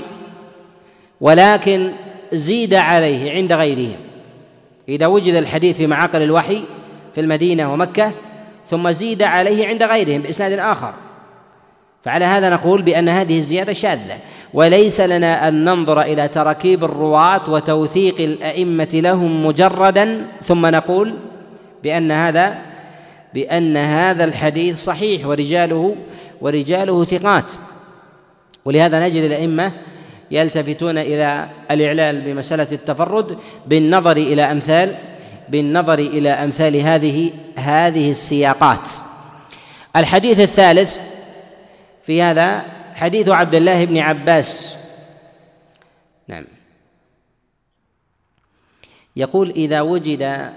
ولكن 1.20 1.92
زيد 2.32 2.74
عليه 2.74 3.32
عند 3.32 3.52
غيرهم 3.52 3.96
إذا 4.88 5.06
وجد 5.06 5.34
الحديث 5.34 5.76
في 5.76 5.86
معاقل 5.86 6.22
الوحي 6.22 6.64
في 7.14 7.20
المدينة 7.20 7.72
ومكة 7.72 8.12
ثم 8.66 8.90
زيد 8.90 9.22
عليه 9.22 9.66
عند 9.66 9.82
غيرهم 9.82 10.22
بإسناد 10.22 10.58
آخر. 10.58 10.94
فعلى 12.04 12.24
هذا 12.24 12.50
نقول 12.50 12.82
بأن 12.82 13.08
هذه 13.08 13.38
الزيادة 13.38 13.72
شاذة. 13.72 14.18
وليس 14.54 15.00
لنا 15.00 15.48
أن 15.48 15.64
ننظر 15.64 16.00
إلى 16.00 16.28
تراكيب 16.28 16.84
الرواة 16.84 17.50
وتوثيق 17.50 18.20
الأئمة 18.20 18.88
لهم 18.94 19.46
مجردا 19.46 20.26
ثم 20.42 20.66
نقول 20.66 21.14
بأن 21.82 22.12
هذا 22.12 22.69
بأن 23.34 23.76
هذا 23.76 24.24
الحديث 24.24 24.78
صحيح 24.84 25.26
ورجاله 25.26 25.96
ورجاله 26.40 27.04
ثقات. 27.04 27.52
ولهذا 28.64 29.08
نجد 29.08 29.22
الأئمة 29.22 29.72
يلتفتون 30.30 30.98
إلى 30.98 31.48
الإعلال 31.70 32.20
بمسألة 32.20 32.66
التفرد 32.72 33.38
بالنظر 33.66 34.16
إلى 34.16 34.42
أمثال 34.42 34.96
بالنظر 35.48 35.98
إلى 35.98 36.30
أمثال 36.30 36.76
هذه 36.76 37.32
هذه 37.56 38.10
السياقات. 38.10 38.90
الحديث 39.96 40.40
الثالث 40.40 41.00
في 42.02 42.22
هذا 42.22 42.64
حديث 42.94 43.28
عبد 43.28 43.54
الله 43.54 43.84
بن 43.84 43.98
عباس. 43.98 44.76
نعم. 46.28 46.44
يقول 49.16 49.50
إذا 49.50 49.80
وجد 49.80 50.52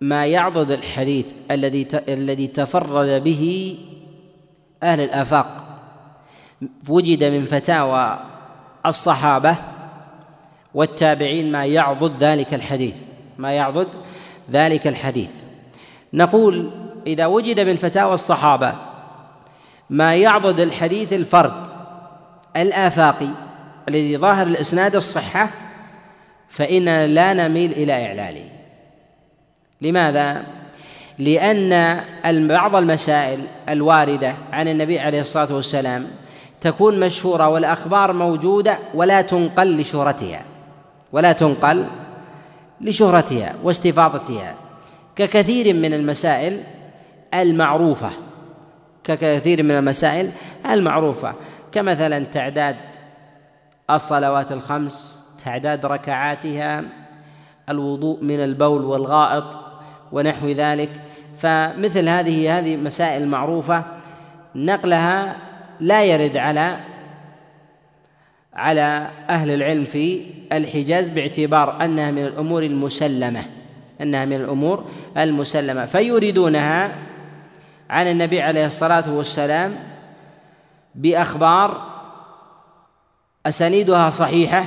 ما 0.00 0.26
يعضد 0.26 0.70
الحديث 0.70 1.26
الذي 1.50 1.88
الذي 2.08 2.46
تفرد 2.46 3.22
به 3.22 3.76
أهل 4.82 5.00
الآفاق. 5.00 5.64
وجد 6.88 7.24
من 7.24 7.46
فتاوى 7.46 8.18
الصحابة 8.86 9.56
والتابعين 10.74 11.52
ما 11.52 11.64
يعضد 11.64 12.24
ذلك 12.24 12.54
الحديث 12.54 12.96
ما 13.38 13.52
يعضد 13.52 13.88
ذلك 14.50 14.86
الحديث. 14.86 15.30
نقول 16.14 16.70
إذا 17.06 17.26
وجد 17.26 17.60
من 17.60 17.76
فتاوى 17.76 18.14
الصحابة 18.14 18.74
ما 19.90 20.14
يعضد 20.14 20.60
الحديث 20.60 21.12
الفرد 21.12 21.66
الآفاقي 22.56 23.28
الذي 23.88 24.16
ظاهر 24.16 24.46
الإسناد 24.46 24.96
الصحة 24.96 25.50
فإننا 26.48 27.06
لا 27.06 27.32
نميل 27.32 27.72
إلى 27.72 28.06
إعلاله. 28.06 28.57
لماذا؟ 29.82 30.44
لأن 31.18 32.00
بعض 32.48 32.76
المسائل 32.76 33.40
الواردة 33.68 34.34
عن 34.52 34.68
النبي 34.68 34.98
عليه 35.00 35.20
الصلاة 35.20 35.54
والسلام 35.54 36.06
تكون 36.60 37.00
مشهورة 37.00 37.48
والأخبار 37.48 38.12
موجودة 38.12 38.78
ولا 38.94 39.22
تنقل 39.22 39.80
لشهرتها 39.80 40.42
ولا 41.12 41.32
تنقل 41.32 41.86
لشهرتها 42.80 43.54
واستفاضتها 43.62 44.54
ككثير 45.16 45.74
من 45.74 45.94
المسائل 45.94 46.60
المعروفة 47.34 48.10
ككثير 49.04 49.62
من 49.62 49.70
المسائل 49.70 50.30
المعروفة 50.70 51.34
كمثلا 51.72 52.24
تعداد 52.24 52.76
الصلوات 53.90 54.52
الخمس 54.52 55.26
تعداد 55.44 55.86
ركعاتها 55.86 56.84
الوضوء 57.68 58.22
من 58.24 58.44
البول 58.44 58.84
والغائط 58.84 59.67
ونحو 60.12 60.48
ذلك. 60.48 60.90
فمثل 61.38 62.08
هذه 62.08 62.58
هذه 62.58 62.76
مسائل 62.76 63.28
معروفة 63.28 63.84
نقلها 64.54 65.36
لا 65.80 66.04
يرد 66.04 66.36
على 66.36 66.76
على 68.54 69.08
أهل 69.28 69.50
العلم 69.50 69.84
في 69.84 70.24
الحجاز 70.52 71.08
باعتبار 71.08 71.84
أنها 71.84 72.10
من 72.10 72.26
الأمور 72.26 72.62
المسلمة 72.62 73.44
أنها 74.00 74.24
من 74.24 74.36
الأمور 74.36 74.84
المسلمة. 75.16 75.86
فيريدونها 75.86 76.92
عن 77.90 78.06
النبي 78.06 78.42
عليه 78.42 78.66
الصلاة 78.66 79.12
والسلام 79.12 79.76
بأخبار 80.94 81.82
أسانيدها 83.46 84.10
صحيحة 84.10 84.64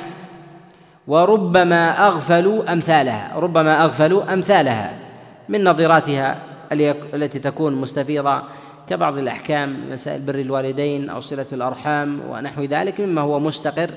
وربما 1.07 2.07
أغفلوا 2.07 2.73
أمثالها 2.73 3.31
ربما 3.35 3.83
أغفلوا 3.83 4.33
أمثالها. 4.33 5.10
من 5.49 5.63
نظيراتها 5.63 6.37
التي 7.13 7.39
تكون 7.39 7.75
مستفيضة 7.75 8.41
كبعض 8.89 9.17
الأحكام 9.17 9.91
مسائل 9.91 10.21
بر 10.21 10.35
الوالدين 10.35 11.09
أو 11.09 11.21
صلة 11.21 11.45
الأرحام 11.53 12.21
ونحو 12.29 12.63
ذلك 12.63 13.01
مما 13.01 13.21
هو 13.21 13.39
مستقر 13.39 13.89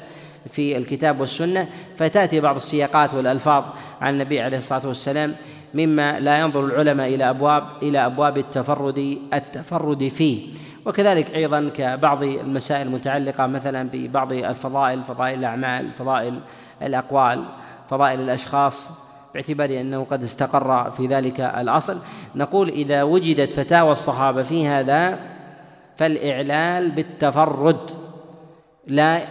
في 0.50 0.76
الكتاب 0.76 1.20
والسنة. 1.20 1.68
فتأتي 1.96 2.40
بعض 2.40 2.56
السياقات 2.56 3.14
والألفاظ 3.14 3.64
عن 4.00 4.14
النبي 4.14 4.40
عليه 4.40 4.58
الصلاة 4.58 4.86
والسلام 4.88 5.34
مما 5.74 6.20
لا 6.20 6.38
ينظر 6.38 6.64
العلماء 6.64 7.14
إلى 7.14 7.30
أبواب 7.30 7.64
إلى 7.82 8.06
أبواب 8.06 8.38
التفرد 8.38 9.18
التفرد 9.34 10.08
فيه. 10.08 10.54
وكذلك 10.86 11.34
أيضا 11.34 11.70
كبعض 11.74 12.22
المسائل 12.22 12.86
المتعلقة 12.86 13.46
مثلا 13.46 13.88
ببعض 13.92 14.32
الفضائل 14.32 15.02
فضائل 15.02 15.38
الأعمال 15.38 15.92
فضائل 15.92 16.40
الأقوال 16.82 17.44
فضائل 17.90 18.20
الأشخاص 18.20 18.92
باعتبار 19.34 19.70
أنه 19.80 20.06
قد 20.10 20.22
استقر 20.22 20.90
في 20.90 21.06
ذلك 21.06 21.40
الأصل. 21.40 21.98
نقول 22.34 22.68
إذا 22.68 23.02
وجدت 23.02 23.52
فتاوى 23.52 23.92
الصحابة 23.92 24.42
في 24.42 24.66
هذا 24.66 25.18
فالإعلال 25.96 26.90
بالتفرد 26.90 27.90
لا 28.86 29.26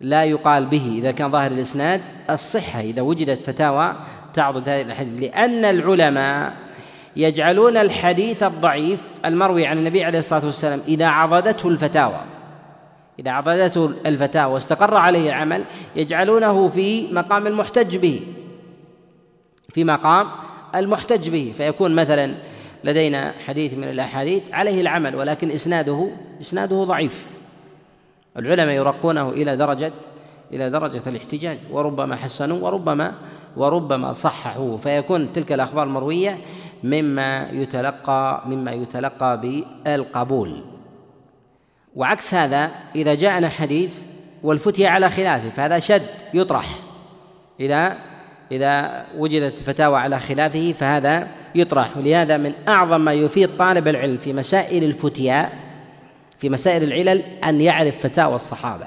لا 0.00 0.24
يقال 0.24 0.66
به 0.66 0.94
إذا 0.98 1.10
كان 1.10 1.30
ظاهر 1.30 1.50
الإسناد 1.50 2.00
الصحة. 2.30 2.80
إذا 2.80 3.02
وجدت 3.02 3.42
فتاوى 3.42 3.94
تعضد 4.34 4.68
هذه 4.68 4.82
الحديث 4.82 5.22
لأن 5.22 5.64
العلماء 5.64 6.52
يجعلون 7.16 7.76
الحديث 7.76 8.42
الضعيف 8.42 9.00
المروي 9.24 9.66
عن 9.66 9.78
النبي 9.78 10.04
عليه 10.04 10.18
الصلاة 10.18 10.44
والسلام 10.44 10.80
إذا 10.88 11.06
عضدته 11.06 11.68
الفتاوى. 11.68 12.20
إذا 13.18 13.30
عضدته 13.30 13.90
الفتاوى 14.06 14.54
واستقر 14.54 14.96
عليه 14.96 15.28
العمل 15.28 15.64
يجعلونه 15.96 16.68
في 16.68 17.12
مقام 17.12 17.46
المحتج 17.46 17.96
به. 17.96 18.22
في 19.72 19.84
مقام 19.84 20.28
المحتج 20.74 21.30
به 21.30 21.54
فيكون 21.56 21.94
مثلا 21.94 22.34
لدينا 22.84 23.34
حديث 23.46 23.74
من 23.74 23.84
الأحاديث 23.84 24.52
عليه 24.52 24.80
العمل 24.80 25.16
ولكن 25.16 25.50
إسناده 25.50 26.10
إسناده 26.40 26.84
ضعيف. 26.84 27.28
العلماء 28.36 28.74
يرقونه 28.74 29.30
إلى 29.30 29.56
درجة 29.56 29.92
إلى 30.52 30.70
درجة 30.70 31.02
الاحتجاج 31.06 31.58
وربما 31.70 32.16
حسنوا 32.16 32.58
وربما 32.58 33.14
وربما 33.56 34.12
صححوه. 34.12 34.76
فيكون 34.76 35.32
تلك 35.32 35.52
الأخبار 35.52 35.84
المروية 35.84 36.38
مما 36.84 37.48
يتلقى 37.52 38.42
مما 38.46 38.72
يتلقى 38.72 39.40
بالقبول. 39.40 40.64
وعكس 41.96 42.34
هذا 42.34 42.70
إذا 42.94 43.14
جاءنا 43.14 43.48
حديث 43.48 44.02
والفتية 44.42 44.88
على 44.88 45.10
خلافه 45.10 45.50
فهذا 45.50 45.78
شد 45.78 46.08
يطرح. 46.34 46.66
إذا 47.60 47.96
إذا 48.52 49.04
وجدت 49.18 49.58
فتاوى 49.58 49.98
على 49.98 50.18
خلافه 50.18 50.74
فهذا 50.78 51.28
يطرح. 51.54 51.96
ولهذا 51.96 52.36
من 52.36 52.52
أعظم 52.68 53.00
ما 53.00 53.12
يفيد 53.12 53.56
طالب 53.56 53.88
العلم 53.88 54.16
في 54.16 54.32
مسائل 54.32 54.84
الفتياء 54.84 55.52
في 56.38 56.48
مسائل 56.48 56.82
العلل 56.82 57.22
أن 57.44 57.60
يعرف 57.60 57.96
فتاوى 58.06 58.34
الصحابة 58.34 58.86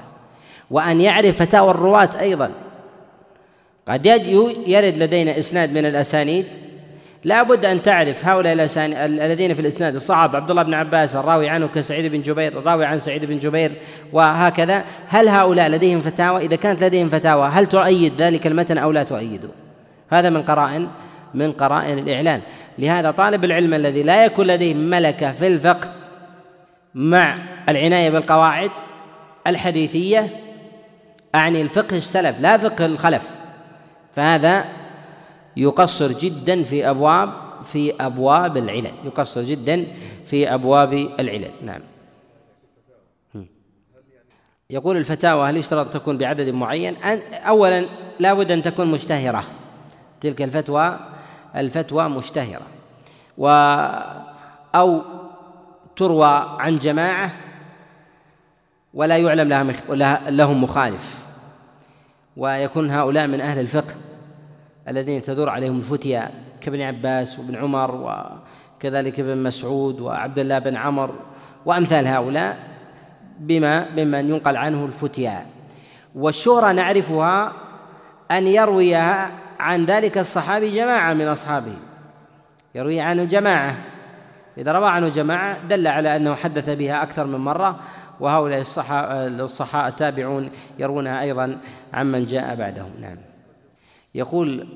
وأن 0.70 1.00
يعرف 1.00 1.38
فتاوى 1.38 1.70
الرواة 1.70 2.10
أيضا. 2.20 2.50
قد 3.88 4.06
يرد 4.66 4.98
لدينا 4.98 5.38
إسناد 5.38 5.72
من 5.72 5.86
الأسانيد 5.86 6.46
لا 7.24 7.42
بد 7.42 7.64
أن 7.64 7.82
تعرف 7.82 8.26
هؤلاء 8.26 8.52
الذين 9.06 9.54
في 9.54 9.60
الإسناد 9.60 9.94
الصحابة 9.94 10.36
عبد 10.36 10.50
الله 10.50 10.62
بن 10.62 10.74
عباس 10.74 11.16
الراوي 11.16 11.48
عنه 11.48 11.66
كسعيد 11.66 12.12
بن 12.12 12.22
جبير 12.22 12.58
الراوي 12.58 12.84
عن 12.84 12.98
سعيد 12.98 13.24
بن 13.24 13.38
جبير 13.38 13.72
وهكذا. 14.12 14.84
هل 15.08 15.28
هؤلاء 15.28 15.68
لديهم 15.68 16.00
فتاوى؟ 16.00 16.44
إذا 16.44 16.56
كانت 16.56 16.84
لديهم 16.84 17.08
فتاوى 17.08 17.48
هل 17.48 17.66
تؤيد 17.66 18.22
ذلك 18.22 18.46
المتن 18.46 18.78
أو 18.78 18.90
لا 18.90 19.02
تؤيده؟ 19.02 19.48
هذا 20.10 20.30
من 20.30 20.42
قرائن 20.42 20.88
من 21.34 21.52
قرائن 21.52 21.98
الإعلان. 21.98 22.40
لهذا 22.78 23.10
طالب 23.10 23.44
العلم 23.44 23.74
الذي 23.74 24.02
لا 24.02 24.24
يكون 24.24 24.46
لديه 24.46 24.74
ملكة 24.74 25.32
في 25.32 25.46
الفقه 25.46 25.92
مع 26.94 27.38
العناية 27.68 28.10
بالقواعد 28.10 28.70
الحديثية 29.46 30.30
أعني 31.34 31.62
الفقه 31.62 31.96
السلف 31.96 32.40
لا 32.40 32.56
فقه 32.56 32.86
الخلف. 32.86 33.30
فهذا 34.16 34.64
يقصر 35.56 36.12
جدا 36.12 36.62
في 36.62 36.90
أبواب 36.90 37.32
في 37.62 37.94
أبواب 38.00 38.56
العلل. 38.56 38.92
يقصر 39.04 39.42
جدا 39.42 39.86
في 40.24 40.54
أبواب 40.54 40.92
العلل. 40.92 41.50
نعم. 41.64 41.80
يقول 44.70 44.96
الفتاوى 44.96 45.50
هل 45.50 45.56
يشترط 45.56 45.92
تكون 45.92 46.18
بعدد 46.18 46.48
معين؟ 46.48 46.96
أولا 47.32 47.86
لا 48.18 48.34
بد 48.34 48.52
أن 48.52 48.62
تكون 48.62 48.90
مشتهرة. 48.90 49.44
تلك 50.20 50.42
الفتوى 50.42 50.98
الفتوى 51.56 52.08
مشتهرة. 52.08 52.66
و 53.38 53.48
أو 54.74 55.02
تروى 55.96 56.56
عن 56.58 56.78
جماعة 56.78 57.32
ولا 58.94 59.16
يعلم 59.16 59.72
لهم 60.28 60.62
مخالف. 60.62 61.22
ويكون 62.36 62.90
هؤلاء 62.90 63.26
من 63.26 63.40
أهل 63.40 63.58
الفقه 63.58 63.94
الذين 64.88 65.22
تدور 65.22 65.48
عليهم 65.48 65.78
الفتيا 65.78 66.30
كابن 66.60 66.80
عباس 66.80 67.38
وابن 67.38 67.56
عمر 67.56 67.94
وكذلك 67.94 69.20
ابن 69.20 69.42
مسعود 69.42 70.00
وعبد 70.00 70.38
الله 70.38 70.58
بن 70.58 70.76
عمر 70.76 71.14
وأمثال 71.66 72.06
هؤلاء 72.06 72.58
بما 73.38 73.90
ممن 73.90 74.30
ينقل 74.30 74.56
عنه 74.56 74.84
الفتيا. 74.84 75.46
والشهرة 76.14 76.72
نعرفها 76.72 77.52
أن 78.30 78.46
يروي 78.46 78.94
عن 79.60 79.84
ذلك 79.84 80.18
الصحابي 80.18 80.70
جماعة 80.70 81.14
من 81.14 81.28
أصحابه. 81.28 81.74
يروي 82.74 83.00
عنه 83.00 83.24
جماعة 83.24 83.76
إذا 84.58 84.72
روى 84.72 84.88
عنه 84.88 85.08
جماعة 85.08 85.66
دل 85.66 85.86
على 85.86 86.16
أنه 86.16 86.34
حدث 86.34 86.70
بها 86.70 87.02
أكثر 87.02 87.26
من 87.26 87.38
مرة 87.38 87.80
وهؤلاء 88.20 88.60
الصحابة 88.60 89.88
التابعون 89.88 90.50
يروونها 90.78 91.20
أيضا 91.20 91.58
عمن 91.92 92.24
جاء 92.24 92.54
بعدهم. 92.54 92.90
نعم. 93.00 93.31
يقول 94.14 94.66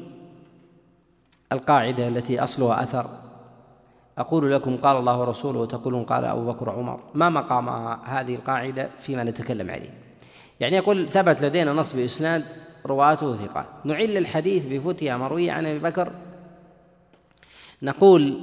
القاعدة 1.52 2.08
التي 2.08 2.42
أصلها 2.42 2.82
أثر. 2.82 3.10
أقول 4.18 4.52
لكم 4.52 4.76
قال 4.76 4.96
الله 4.96 5.20
ورسوله 5.20 5.60
وتقولون 5.60 6.04
قال 6.04 6.24
أبو 6.24 6.52
بكر 6.52 6.68
وعمر. 6.68 7.00
ما 7.14 7.28
مقام 7.28 7.68
هذه 8.04 8.34
القاعدة 8.34 8.90
فيما 9.00 9.24
نتكلم 9.24 9.70
عليه. 9.70 9.90
يعني 10.60 10.76
يقول 10.76 11.08
ثبت 11.08 11.42
لدينا 11.42 11.72
نص 11.72 11.92
بإسناد 11.92 12.44
رواته 12.86 13.36
ثقات. 13.36 13.66
نعل 13.84 14.16
الحديث 14.16 14.66
بفتيا 14.66 15.16
مروية 15.16 15.52
عن 15.52 15.66
أبي 15.66 15.78
بكر. 15.78 16.12
نقول 17.82 18.38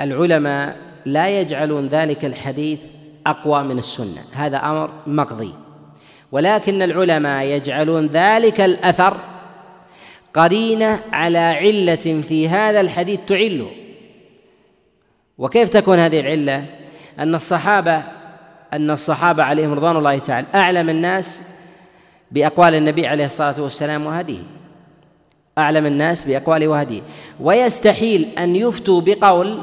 العلماء 0.00 0.76
لا 1.06 1.40
يجعلون 1.40 1.86
ذلك 1.86 2.24
الحديث 2.24 2.92
أقوى 3.26 3.62
من 3.62 3.78
السنة. 3.78 4.24
هذا 4.32 4.56
أمر 4.56 4.90
مقضي. 5.06 5.54
ولكن 6.32 6.82
العلماء 6.82 7.44
يجعلون 7.44 8.06
ذلك 8.06 8.60
الأثر 8.60 9.33
قرينة 10.34 11.00
على 11.12 11.38
علة 11.38 12.22
في 12.28 12.48
هذا 12.48 12.80
الحديث 12.80 13.20
تعله 13.26 13.70
وكيف 15.38 15.68
تكون 15.68 15.98
هذه 15.98 16.20
العلة؟ 16.20 16.64
أن 17.18 17.34
الصحابة 17.34 18.02
أن 18.72 18.90
الصحابة 18.90 19.42
عليهم 19.42 19.72
رضوان 19.72 19.96
الله 19.96 20.18
تعالى 20.18 20.46
أعلم 20.54 20.90
الناس 20.90 21.42
بأقوال 22.30 22.74
النبي 22.74 23.06
عليه 23.06 23.24
الصلاة 23.24 23.62
والسلام 23.62 24.06
وهديه. 24.06 24.42
أعلم 25.58 25.86
الناس 25.86 26.24
بأقواله 26.24 26.68
وهديه. 26.68 27.02
ويستحيل 27.40 28.28
أن 28.38 28.56
يفتوا 28.56 29.00
بقول 29.00 29.62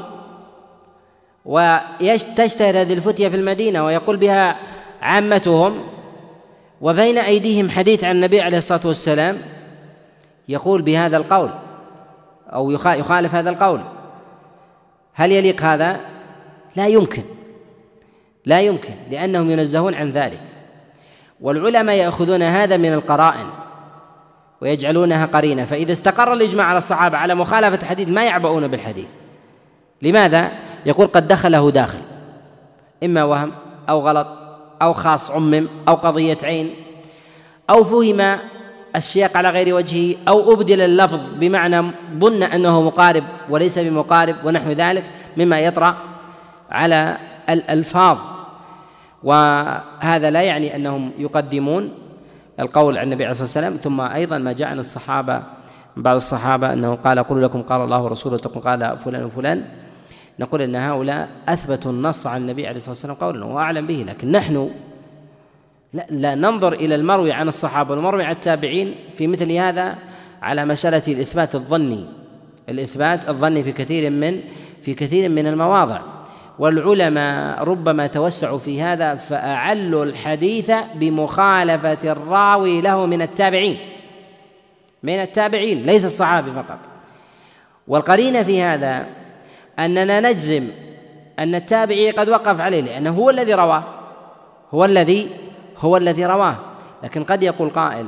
وتشتهر 1.44 2.80
هذه 2.80 2.92
الفتية 2.92 3.28
في 3.28 3.36
المدينة 3.36 3.84
ويقول 3.84 4.16
بها 4.16 4.56
عامتهم 5.02 5.84
وبين 6.80 7.18
أيديهم 7.18 7.70
حديث 7.70 8.04
عن 8.04 8.16
النبي 8.16 8.40
عليه 8.40 8.58
الصلاة 8.58 8.86
والسلام 8.86 9.38
يقول 10.48 10.82
بهذا 10.82 11.16
القول 11.16 11.50
أو 12.46 12.70
يخالف 12.70 13.34
هذا 13.34 13.50
القول. 13.50 13.80
هل 15.14 15.32
يليق 15.32 15.62
هذا؟ 15.62 16.00
لا 16.76 16.86
يمكن. 16.86 17.22
لا 18.46 18.60
يمكن 18.60 18.94
لأنهم 19.10 19.50
ينزهون 19.50 19.94
عن 19.94 20.10
ذلك. 20.10 20.40
والعلماء 21.40 21.96
يأخذون 21.96 22.42
هذا 22.42 22.76
من 22.76 22.92
القرائن 22.92 23.46
ويجعلونها 24.60 25.26
قرينة. 25.26 25.64
فإذا 25.64 25.92
استقر 25.92 26.32
الإجماع 26.32 26.66
على 26.66 26.78
الصحابة 26.78 27.18
على 27.18 27.34
مخالفة 27.34 27.82
الحديث 27.82 28.08
ما 28.08 28.24
يعبؤون 28.24 28.68
بالحديث. 28.68 29.08
لماذا؟ 30.02 30.50
يقول 30.86 31.06
قد 31.06 31.28
دخله 31.28 31.70
داخل. 31.70 32.00
إما 33.04 33.24
وهم 33.24 33.52
أو 33.88 34.00
غلط 34.00 34.26
أو 34.82 34.92
خاص 34.92 35.30
عمم 35.30 35.68
أو 35.88 35.94
قضية 35.94 36.38
عين 36.42 36.74
أو 37.70 37.84
فهم 37.84 38.38
السياق 38.96 39.36
على 39.36 39.48
غير 39.48 39.74
وجهه 39.74 40.16
أو 40.28 40.52
أبدل 40.52 40.80
اللفظ 40.80 41.20
بمعنى 41.40 41.90
ظن 42.18 42.42
أنه 42.42 42.82
مقارب 42.82 43.24
وليس 43.50 43.78
بمقارب 43.78 44.36
ونحو 44.44 44.70
ذلك 44.70 45.04
مما 45.36 45.60
يطرأ 45.60 45.96
على 46.70 47.16
الألفاظ. 47.48 48.18
وهذا 49.22 50.30
لا 50.30 50.42
يعني 50.42 50.76
أنهم 50.76 51.10
يقدمون 51.18 51.88
القول 52.60 52.98
عن 52.98 53.04
النبي 53.04 53.24
عليه 53.24 53.30
الصلاة 53.30 53.46
والسلام 53.46 53.76
ثم 53.76 54.00
أيضا 54.00 54.38
ما 54.38 54.52
جاء 54.52 54.68
عن 54.68 54.78
الصحابة 54.78 55.42
من 55.96 56.02
بعض 56.02 56.14
الصحابة 56.14 56.72
أنه 56.72 56.94
قال 56.94 57.18
أقول 57.18 57.42
لكم 57.42 57.62
قال 57.62 57.80
الله 57.80 58.02
ورسوله 58.02 58.38
تقول 58.38 58.62
قال 58.62 58.98
فلان 58.98 59.24
وفلان. 59.24 59.64
نقول 60.38 60.62
أن 60.62 60.76
هؤلاء 60.76 61.28
أثبتوا 61.48 61.92
النص 61.92 62.26
عن 62.26 62.40
النبي 62.40 62.66
عليه 62.66 62.76
الصلاة 62.76 62.90
والسلام 62.90 63.16
قولا 63.16 63.44
وأعلم 63.44 63.86
به 63.86 64.04
لكن 64.08 64.32
نحن 64.32 64.70
لا, 65.92 66.06
لا 66.10 66.34
ننظر 66.34 66.72
إلى 66.72 66.94
المروي 66.94 67.32
عن 67.32 67.48
الصحابة. 67.48 67.90
والمروي 67.90 68.24
عن 68.24 68.32
التابعين 68.32 68.94
في 69.14 69.26
مثل 69.26 69.52
هذا 69.52 69.98
على 70.42 70.64
مسألة 70.64 71.02
الإثبات 71.08 71.54
الظني. 71.54 72.06
الإثبات 72.68 73.28
الظني 73.28 73.62
في 73.62 73.72
كثير 73.72 74.10
من 74.10 74.40
في 74.82 74.94
كثير 74.94 75.28
من 75.28 75.46
المواضع. 75.46 76.00
والعلماء 76.58 77.64
ربما 77.64 78.06
توسعوا 78.06 78.58
في 78.58 78.82
هذا 78.82 79.14
فأعلوا 79.14 80.04
الحديث 80.04 80.72
بمخالفة 80.94 82.12
الراوي 82.12 82.80
له 82.80 83.06
من 83.06 83.22
التابعين. 83.22 83.76
من 85.02 85.14
التابعين 85.14 85.82
ليس 85.82 86.04
الصحابي 86.04 86.50
فقط. 86.50 86.78
والقرينة 87.88 88.42
في 88.42 88.62
هذا 88.62 89.06
أننا 89.78 90.20
نجزم 90.20 90.68
أن 91.38 91.54
التابعي 91.54 92.10
قد 92.10 92.28
وقف 92.28 92.60
عليه 92.60 92.80
لأنه 92.80 93.10
هو 93.10 93.30
الذي 93.30 93.54
رواه. 93.54 93.84
هو 94.74 94.84
الذي 94.84 95.28
هو 95.82 95.96
الذي 95.96 96.26
رواه. 96.26 96.56
لكن 97.04 97.24
قد 97.24 97.42
يقول 97.42 97.70
قائل 97.70 98.06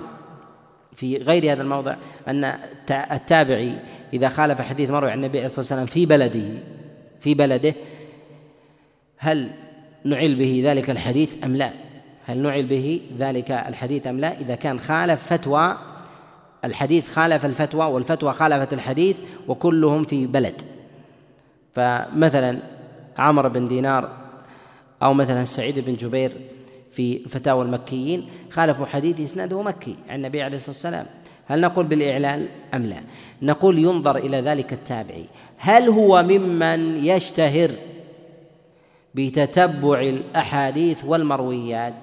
في 0.93 1.17
غير 1.17 1.53
هذا 1.53 1.63
الموضع 1.63 1.97
أن 2.29 2.45
التابعي 2.91 3.77
إذا 4.13 4.29
خالف 4.29 4.61
حديث 4.61 4.91
مروي 4.91 5.11
عن 5.11 5.19
النبي 5.19 5.39
عليه 5.39 5.47
الصلاة 5.47 5.61
والسلام 5.61 5.87
في 5.87 6.07
بلده 6.07 6.63
في 7.21 7.35
بلده 7.35 7.75
هل 9.17 9.51
نعل 10.05 10.35
به 10.35 10.63
ذلك 10.65 10.91
الحديث 10.91 11.45
أم 11.45 11.57
لا؟ 11.57 11.71
هل 12.27 12.39
نعل 12.39 12.67
به 12.67 13.01
ذلك 13.19 13.51
الحديث 13.51 14.07
أم 14.07 14.21
لا؟ 14.21 14.41
إذا 14.41 14.55
كان 14.55 14.81
خالف 14.81 15.23
فتوى 15.33 15.79
الحديث 16.65 17.11
خالف 17.11 17.45
الفتوى 17.45 17.87
والفتوى 17.87 18.33
خالفت 18.33 18.73
الحديث 18.73 19.21
وكلهم 19.49 20.05
في 20.05 20.27
بلد. 20.27 20.63
فمثلا 21.75 22.59
عمرو 23.19 23.49
بن 23.49 23.69
دينار 23.69 24.11
أو 25.03 25.15
مثلا 25.15 25.45
سعيد 25.45 25.79
بن 25.79 25.95
جبير 25.95 26.33
في 26.95 27.19
فتاوى 27.19 27.65
المكيين 27.65 28.29
خالفوا 28.51 28.87
حديث 28.87 29.21
إسناده 29.21 29.63
مكي 29.63 29.97
عن 30.09 30.17
النبي 30.17 30.43
عليه 30.43 30.57
الصلاة 30.57 30.71
والسلام. 30.71 31.07
هل 31.47 31.61
نقول 31.61 31.87
بالإعلان؟ 31.87 32.49
أم 32.75 32.87
لا؟ 32.87 32.97
نقول 33.43 33.79
ينظر 33.79 34.17
إلى 34.17 34.41
ذلك 34.41 34.73
التابعي. 34.73 35.25
هل 35.57 35.89
هو 35.89 36.23
ممن 36.23 37.05
يشتهر 37.05 37.71
بتتبع 39.15 40.01
الأحاديث 40.01 41.05
والمرويات 41.05 41.95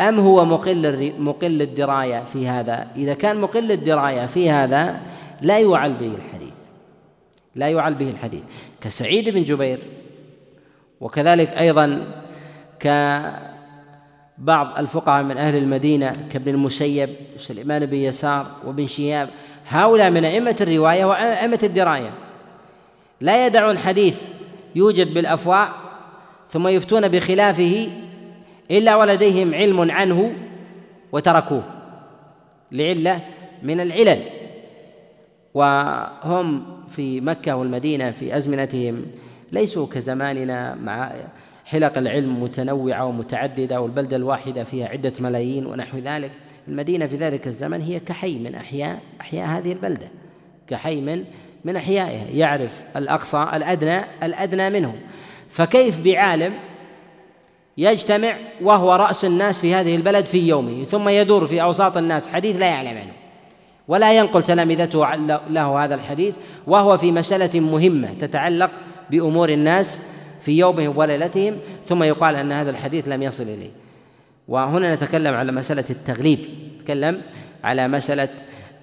أم 0.00 0.20
هو 0.20 0.44
مقل 0.44 1.12
مقل 1.18 1.62
الدراية 1.62 2.22
في 2.32 2.48
هذا؟ 2.48 2.88
إذا 2.96 3.14
كان 3.14 3.40
مقل 3.40 3.72
الدراية 3.72 4.26
في 4.26 4.50
هذا 4.50 5.00
لا 5.42 5.58
يعل 5.58 5.94
به 5.94 6.14
الحديث. 6.14 6.54
لا 7.54 7.68
يعل 7.68 7.94
به 7.94 8.10
الحديث. 8.10 8.42
كسعيد 8.80 9.28
بن 9.28 9.42
جبير 9.42 9.78
وكذلك 11.00 11.48
أيضا 11.48 12.06
كبعض 14.40 14.78
الفقهاء 14.78 15.22
من 15.22 15.38
أهل 15.38 15.56
المدينة 15.56 16.28
كابن 16.32 16.54
المسيب 16.54 17.08
وسليمان 17.34 17.86
بن 17.86 17.96
يسار 17.96 18.46
وابن 18.64 18.86
شهاب 18.86 19.28
هؤلاء 19.68 20.10
من 20.10 20.24
أئمة 20.24 20.56
الرواية 20.60 21.04
وأئمة 21.04 21.58
الدراية. 21.62 22.10
لا 23.20 23.46
يدعون 23.46 23.78
حديث 23.78 24.28
يوجد 24.74 25.14
بالأفواه 25.14 25.68
ثم 26.50 26.68
يفتون 26.68 27.08
بخلافه 27.08 27.88
إلا 28.70 28.96
ولديهم 28.96 29.54
علم 29.54 29.90
عنه 29.90 30.32
وتركوه 31.12 31.62
لعلة 32.72 33.20
من 33.62 33.80
العلل. 33.80 34.22
وهم 35.54 36.62
في 36.88 37.20
مكة 37.20 37.56
والمدينة 37.56 38.10
في 38.10 38.36
أزمنتهم 38.36 39.06
ليسوا 39.52 39.86
كزماننا 39.86 40.74
مع 40.74 41.12
حلق 41.70 41.98
العلم 41.98 42.42
متنوعة 42.42 43.04
ومتعددة 43.04 43.80
والبلدة 43.80 44.16
الواحدة 44.16 44.64
فيها 44.64 44.88
عدة 44.88 45.12
ملايين 45.20 45.66
ونحو 45.66 45.98
ذلك. 45.98 46.30
المدينة 46.68 47.06
في 47.06 47.16
ذلك 47.16 47.46
الزمن 47.46 47.82
هي 47.82 48.00
كحي 48.00 48.38
من 48.38 48.54
أحياء 48.54 48.98
أحياء 49.20 49.46
هذه 49.46 49.72
البلدة. 49.72 50.08
كحي 50.66 51.00
من 51.00 51.24
من 51.64 51.76
أحيائها. 51.76 52.26
يعرف 52.30 52.82
الأقصى 52.96 53.50
الأدنى 53.54 54.00
الأدنى 54.22 54.70
منهم. 54.70 54.94
فكيف 55.50 56.00
بعالم 56.00 56.54
يجتمع 57.78 58.36
وهو 58.62 58.94
رأس 58.94 59.24
الناس 59.24 59.60
في 59.60 59.74
هذه 59.74 59.96
البلد 59.96 60.26
في 60.26 60.48
يومه 60.48 60.84
ثم 60.84 61.08
يدور 61.08 61.46
في 61.46 61.62
أوساط 61.62 61.96
الناس. 61.96 62.28
حديث 62.28 62.60
لا 62.60 62.66
يعلم 62.66 62.98
عنه. 62.98 63.12
ولا 63.88 64.12
ينقل 64.12 64.42
تلامذته 64.42 65.14
له 65.50 65.84
هذا 65.84 65.94
الحديث. 65.94 66.36
وهو 66.66 66.96
في 66.96 67.12
مسألة 67.12 67.60
مهمة 67.60 68.08
تتعلق 68.20 68.70
بأمور 69.10 69.48
الناس 69.48 70.19
في 70.40 70.58
يومهم 70.58 70.98
وليلتهم 70.98 71.56
ثم 71.84 72.02
يقال 72.02 72.36
أن 72.36 72.52
هذا 72.52 72.70
الحديث 72.70 73.08
لم 73.08 73.22
يصل 73.22 73.42
إليه. 73.42 73.70
وهنا 74.48 74.94
نتكلم 74.94 75.34
على 75.34 75.52
مسألة 75.52 75.84
التغليب. 75.90 76.38
نتكلم 76.80 77.22
على 77.64 77.88
مسألة 77.88 78.28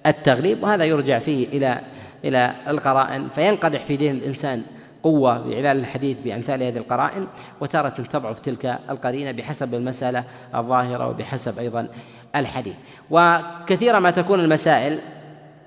التغليب 0.06 0.62
وهذا 0.62 0.84
يرجع 0.84 1.18
فيه 1.18 1.48
إلى 1.48 1.80
إلى 2.24 2.54
القرائن. 2.68 3.28
فينقدح 3.28 3.84
في 3.84 3.96
دين 3.96 4.14
الإنسان 4.14 4.62
قوة 5.02 5.38
بإعلان 5.38 5.76
الحديث 5.76 6.20
بأمثال 6.20 6.62
هذه 6.62 6.76
القرائن 6.76 7.26
وتارة 7.60 7.88
تضعف 7.88 8.40
تلك 8.40 8.78
القرينة 8.90 9.30
بحسب 9.30 9.74
المسألة 9.74 10.24
الظاهرة 10.54 11.08
وبحسب 11.08 11.58
أيضا 11.58 11.88
الحديث. 12.36 12.74
وكثيرا 13.10 13.98
ما 13.98 14.10
تكون 14.10 14.40
المسائل 14.40 14.98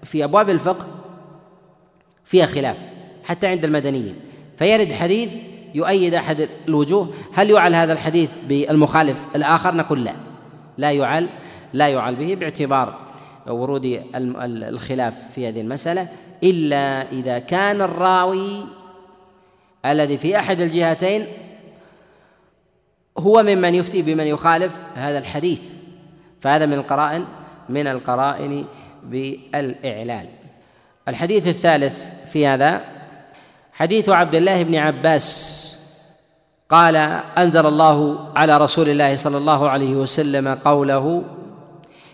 في 0.03 0.23
أبواب 0.23 0.49
الفقه 0.49 0.87
فيها 2.23 2.45
خلاف 2.45 2.77
حتى 3.23 3.47
عند 3.47 3.65
المدنيين. 3.65 4.15
فيرد 4.57 4.91
حديث 4.91 5.50
يؤيد 5.75 6.13
أحد 6.13 6.49
الوجوه؟ 6.67 7.13
هل 7.33 7.49
يعل 7.49 7.75
هذا 7.75 7.93
الحديث 7.93 8.41
بالمخالف 8.41 9.25
الآخر؟ 9.35 9.75
نقول 9.75 10.03
لا. 10.03 10.13
لا 10.77 10.91
يعل 10.91 11.29
لا 11.73 11.87
يعل 11.87 12.15
به 12.15 12.35
باعتبار 12.35 12.99
ورود 13.47 14.03
الخلاف 14.15 15.31
في 15.35 15.47
هذه 15.47 15.61
المسألة 15.61 16.07
إلا 16.43 17.11
إذا 17.11 17.39
كان 17.39 17.81
الراوي 17.81 18.65
الذي 19.85 20.17
في 20.17 20.39
أحد 20.39 20.61
الجهتين 20.61 21.27
هو 23.17 23.43
ممن 23.43 23.75
يفتي 23.75 24.01
بمن 24.01 24.27
يخالف 24.27 24.77
هذا 24.95 25.17
الحديث. 25.17 25.61
فهذا 26.41 26.65
من 26.65 26.73
القرائن 26.73 27.25
من 27.69 27.87
القرائن 27.87 28.65
بالإعلال. 29.03 30.25
الحديث 31.07 31.47
الثالث 31.47 32.11
في 32.25 32.47
هذا 32.47 32.81
حديث 33.81 34.09
عبد 34.09 34.35
الله 34.35 34.63
بن 34.63 34.75
عباس 34.75 35.27
قال 36.69 36.95
أنزل 37.37 37.65
الله 37.65 38.27
على 38.35 38.57
رسول 38.57 38.89
الله 38.89 39.15
صلى 39.15 39.37
الله 39.37 39.69
عليه 39.69 39.95
وسلم 39.95 40.47
قوله 40.47 41.23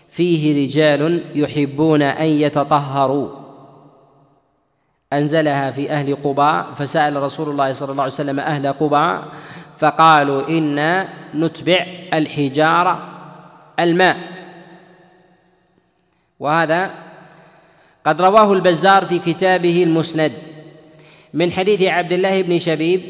فيه 0.08 0.66
رجال 0.66 1.24
يحبون 1.34 2.02
أن 2.02 2.26
يتطهروا. 2.26 3.28
أنزلها 5.12 5.70
في 5.70 5.90
أهل 5.90 6.16
قباء 6.24 6.66
فسأل 6.74 7.22
رسول 7.22 7.48
الله 7.50 7.72
صلى 7.72 7.92
الله 7.92 8.02
عليه 8.02 8.12
وسلم 8.12 8.40
أهل 8.40 8.72
قباء 8.72 9.24
فقالوا 9.78 10.48
إنا 10.48 11.08
نتبع 11.34 11.86
الحجاره 12.14 13.08
الماء. 13.80 14.16
وهذا 16.40 16.90
قد 18.06 18.22
رواه 18.22 18.52
البزار 18.52 19.06
في 19.06 19.18
كتابه 19.18 19.82
المسند. 19.82 20.47
من 21.38 21.52
حديث 21.52 21.82
عبد 21.82 22.12
الله 22.12 22.42
بن 22.42 22.58
شبيب 22.58 23.02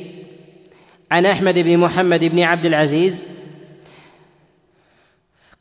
عن 1.11 1.27
أحمد 1.27 1.59
بن 1.59 1.79
محمد 1.79 2.25
بن 2.25 2.41
عبد 2.41 2.67
العزيز 2.67 3.29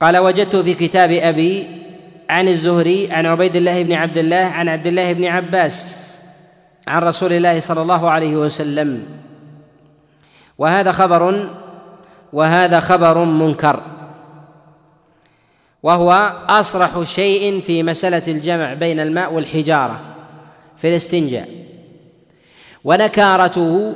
قال 0.01 0.17
وجدت 0.17 0.55
في 0.55 0.73
كتاب 0.73 1.11
أبي 1.11 1.67
عن 2.29 2.47
الزهري 2.47 3.11
عن 3.11 3.25
عبيد 3.25 3.55
الله 3.55 3.83
بن 3.83 3.93
عبد 3.93 4.17
الله 4.17 4.35
عن 4.35 4.69
عبد 4.69 4.87
الله 4.87 5.13
بن 5.13 5.25
عباس 5.25 6.07
عن 6.87 7.01
رسول 7.01 7.33
الله 7.33 7.59
صلى 7.59 7.81
الله 7.81 8.09
عليه 8.09 8.35
وسلم. 8.35 9.05
وهذا 10.57 10.91
خبر 10.91 11.49
وهذا 12.33 12.79
خبر 12.79 13.25
منكر 13.25 13.81
وهو 15.83 16.11
أصرح 16.49 17.03
شيء 17.03 17.61
في 17.61 17.83
مسألة 17.83 18.23
الجمع 18.27 18.73
بين 18.73 18.99
الماء 18.99 19.33
والحجارة 19.33 20.01
في 20.77 20.87
الاستنجاء. 20.87 21.66
ونكارته 22.87 23.93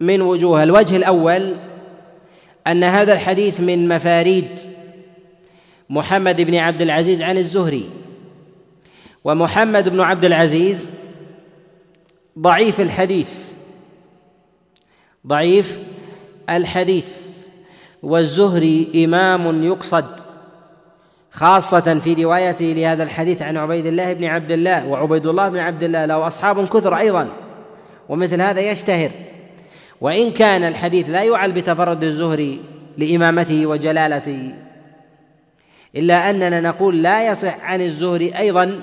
من 0.00 0.22
وجوه 0.22 0.62
الوجه 0.62 0.96
الأول 0.96 1.54
أن 2.66 2.84
هذا 2.84 3.12
الحديث 3.12 3.60
من 3.60 3.88
مفاريد 3.88 4.58
محمد 5.90 6.40
بن 6.40 6.54
عبد 6.54 6.82
العزيز 6.82 7.22
عن 7.22 7.38
الزهري 7.38 7.90
ومحمد 9.24 9.88
بن 9.88 10.00
عبد 10.00 10.24
العزيز 10.24 10.92
ضعيف 12.38 12.80
الحديث 12.80 13.50
ضعيف 15.26 15.78
الحديث 16.50 17.08
والزهري 18.02 19.04
إمام 19.04 19.62
يقصد 19.62 20.20
خاصة 21.30 21.98
في 21.98 22.24
روايته 22.24 22.64
لهذا 22.64 23.02
الحديث 23.02 23.42
عن 23.42 23.56
عبيد 23.56 23.86
الله 23.86 24.12
بن 24.12 24.24
عبد 24.24 24.50
الله 24.50 24.86
وعبيد 24.86 25.26
الله 25.26 25.48
بن 25.48 25.58
عبد 25.58 25.82
الله 25.82 26.04
له 26.04 26.26
أصحاب 26.26 26.68
كثر 26.68 26.96
أيضا. 26.96 27.43
ومثل 28.08 28.40
هذا 28.40 28.60
يشتهر. 28.60 29.10
وإن 30.00 30.30
كان 30.30 30.64
الحديث 30.64 31.10
لا 31.10 31.22
يعل 31.22 31.52
بتفرد 31.52 32.04
الزهري 32.04 32.60
لإمامته 32.98 33.66
وجلالته 33.66 34.54
إلا 35.96 36.30
أننا 36.30 36.60
نقول 36.60 37.02
لا 37.02 37.26
يصح 37.26 37.64
عن 37.64 37.80
الزهري 37.80 38.38
أيضا 38.38 38.80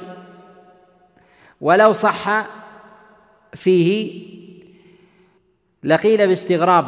ولو 1.61 1.93
صح 1.93 2.47
فيه 3.53 4.21
لقيل 5.83 6.27
باستغراب 6.27 6.85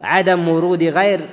عدم 0.00 0.48
ورود 0.48 0.82
غير 0.82 1.28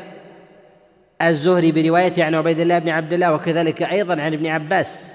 الزهري 1.22 1.72
بروايته 1.72 2.24
عن 2.24 2.36
عبيد 2.36 2.60
الله 2.60 2.80
بن 2.80 2.90
عبد 2.90 3.14
الله 3.14 3.34
وكذلك 3.34 3.84
أيضا 3.84 4.22
عن 4.22 4.34
ابن 4.34 4.48
عباس 4.48 5.14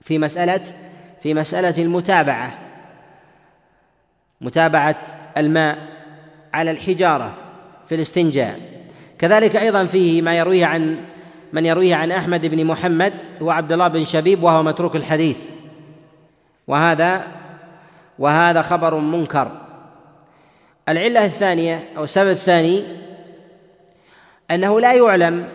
في 0.00 0.18
مسألة 0.18 0.64
في 1.22 1.34
مسألة 1.34 1.82
المتابعة. 1.82 2.67
متابعة 4.40 4.96
الماء 5.36 5.78
على 6.54 6.70
الحجارة 6.70 7.34
في 7.86 7.94
الاستنجاء. 7.94 8.60
كذلك 9.18 9.56
أيضا 9.56 9.84
فيه 9.84 10.22
ما 10.22 10.38
يرويه 10.38 10.66
عن 10.66 10.96
من 11.52 11.66
يرويه 11.66 11.94
عن 11.94 12.12
أحمد 12.12 12.46
بن 12.46 12.64
محمد 12.64 13.12
هو 13.42 13.50
عبد 13.50 13.72
الله 13.72 13.88
بن 13.88 14.04
شبيب 14.04 14.42
وهو 14.42 14.62
متروك 14.62 14.96
الحديث. 14.96 15.40
وهذا 16.66 17.26
وهذا 18.18 18.62
خبر 18.62 18.94
منكر. 18.94 19.50
العلة 20.88 21.24
الثانية 21.24 21.84
أو 21.96 22.04
السبب 22.04 22.30
الثاني 22.30 22.84
أنه 24.50 24.80
لا 24.80 24.92
يعلم 24.92 25.48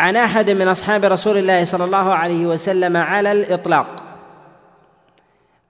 عن 0.00 0.16
أحد 0.16 0.50
من 0.50 0.68
أصحاب 0.68 1.04
رسول 1.04 1.36
الله 1.38 1.64
صلى 1.64 1.84
الله 1.84 2.14
عليه 2.14 2.46
وسلم 2.46 2.96
على 2.96 3.32
الإطلاق. 3.32 4.02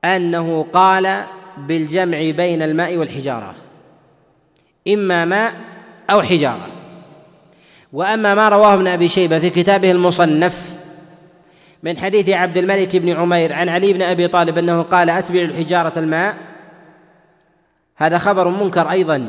أنه 0.05 0.67
قال 0.73 1.25
بالجمع 1.59 2.31
بين 2.31 2.63
الماء 2.63 2.97
والحجارة. 2.97 3.55
إما 4.89 5.25
ماء 5.25 5.53
أو 6.11 6.23
حجارة. 6.23 6.67
وأما 7.93 8.35
ما 8.35 8.49
رواه 8.49 8.75
ابن 8.75 8.87
أبي 8.87 9.09
شيبة 9.09 9.39
في 9.39 9.51
كتابه 9.51 9.91
المصنف 9.91 10.71
من 11.83 11.99
حديث 11.99 12.29
عبد 12.29 12.59
الملك 12.59 12.97
بن 12.97 13.17
عمير 13.17 13.53
عن 13.53 13.69
علي 13.69 13.93
بن 13.93 14.03
أبي 14.03 14.29
طالب 14.29 14.59
أنه 14.59 14.83
قال 14.83 15.11
أتبع 15.11 15.41
الحجارة 15.41 15.99
الماء. 15.99 16.37
هذا 17.97 18.19
خبر 18.19 18.49
منكر 18.49 18.91
أيضا. 18.91 19.29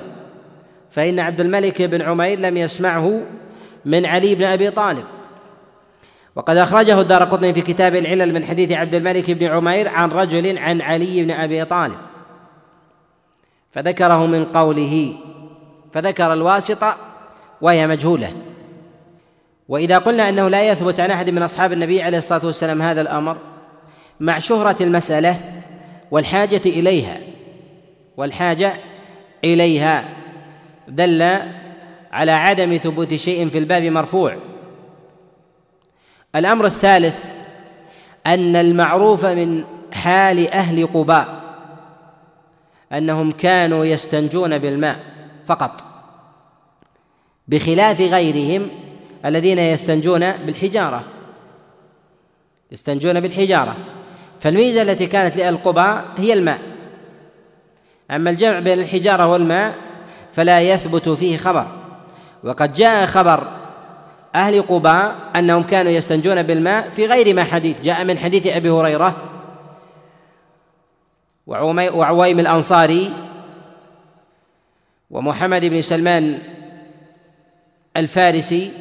فإن 0.92 1.20
عبد 1.20 1.42
الملك 1.42 1.82
بن 1.82 2.02
عمير 2.02 2.40
لم 2.40 2.58
يسمعه 2.58 3.22
من 3.86 4.06
علي 4.06 4.36
بن 4.36 4.44
أبي 4.44 4.72
طالب. 4.72 5.04
وقد 6.36 6.58
أخرجه 6.58 7.02
الدار 7.02 7.24
قطني 7.24 7.54
في 7.54 7.62
كتاب 7.62 7.96
العلل 7.96 8.34
من 8.34 8.46
حديث 8.46 8.72
عبد 8.72 8.96
الملك 8.96 9.32
بن 9.32 9.46
عمير 9.46 9.88
عن 9.88 10.10
رجل 10.10 10.58
عن 10.58 10.82
علي 10.82 11.24
بن 11.24 11.32
أبي 11.32 11.66
طالب. 11.66 11.98
فذكره 13.72 14.26
من 14.26 14.46
قوله 14.46 15.14
فذكر 15.94 16.34
الواسطة 16.34 16.96
وهي 17.62 17.88
مجهولة. 17.88 18.34
وإذا 19.68 19.98
قلنا 19.98 20.30
أنه 20.30 20.48
لا 20.48 20.68
يثبت 20.68 21.00
عن 21.00 21.12
أحد 21.12 21.30
من 21.30 21.44
أصحاب 21.44 21.74
النبي 21.74 22.02
عليه 22.02 22.18
الصلاة 22.18 22.46
والسلام 22.46 22.82
هذا 22.82 23.02
الأمر 23.02 23.38
مع 24.20 24.40
شهرة 24.40 24.76
المسألة 24.82 25.40
والحاجة 26.12 26.62
إليها 26.66 27.18
والحاجة 28.18 28.74
إليها 29.44 30.06
دل 30.88 31.22
على 32.12 32.32
عدم 32.32 32.78
ثبوت 32.78 33.14
شيء 33.14 33.50
في 33.50 33.58
الباب 33.58 33.84
مرفوع. 33.84 34.38
الأمر 36.36 36.66
الثالث 36.66 37.26
أن 38.26 38.56
المعروف 38.56 39.26
من 39.26 39.64
حال 39.94 40.48
أهل 40.48 40.88
قباء. 40.88 41.41
أنهم 42.94 43.32
كانوا 43.32 43.86
يستنجون 43.86 44.58
بالماء 44.58 45.00
فقط 45.48 45.84
بخلاف 47.48 48.02
غيرهم 48.02 48.70
الذين 49.26 49.60
يستنجون 49.60 50.32
بالحجارة 50.32 51.04
يستنجون 52.72 53.20
بالحجارة. 53.20 53.76
فالميزة 54.40 54.82
التي 54.82 55.06
كانت 55.06 55.38
لاهل 55.38 55.58
قباء 55.58 56.06
هي 56.18 56.34
الماء. 56.34 56.60
أما 58.12 58.30
الجمع 58.30 58.60
بين 58.60 58.80
الحجارة 58.80 59.28
والماء 59.28 59.76
فلا 60.34 60.62
يثبت 60.62 61.10
فيه 61.10 61.38
خبر. 61.38 61.68
وقد 62.44 62.74
جاء 62.74 63.06
خبر 63.06 63.48
أهل 64.36 64.62
قباء 64.62 65.16
أنهم 65.36 65.64
كانوا 65.64 65.92
يستنجون 65.92 66.44
بالماء 66.44 66.90
في 66.90 67.06
غير 67.06 67.36
ما 67.36 67.44
حديث 67.44 67.82
جاء 67.82 68.04
من 68.04 68.18
حديث 68.18 68.48
أبي 68.48 68.70
هريرة 68.70 69.31
وعويم 71.52 72.40
الأنصاري 72.40 73.14
ومحمد 75.12 75.66
بن 75.66 75.82
سلمان 75.82 76.40
الفارسي 77.98 78.72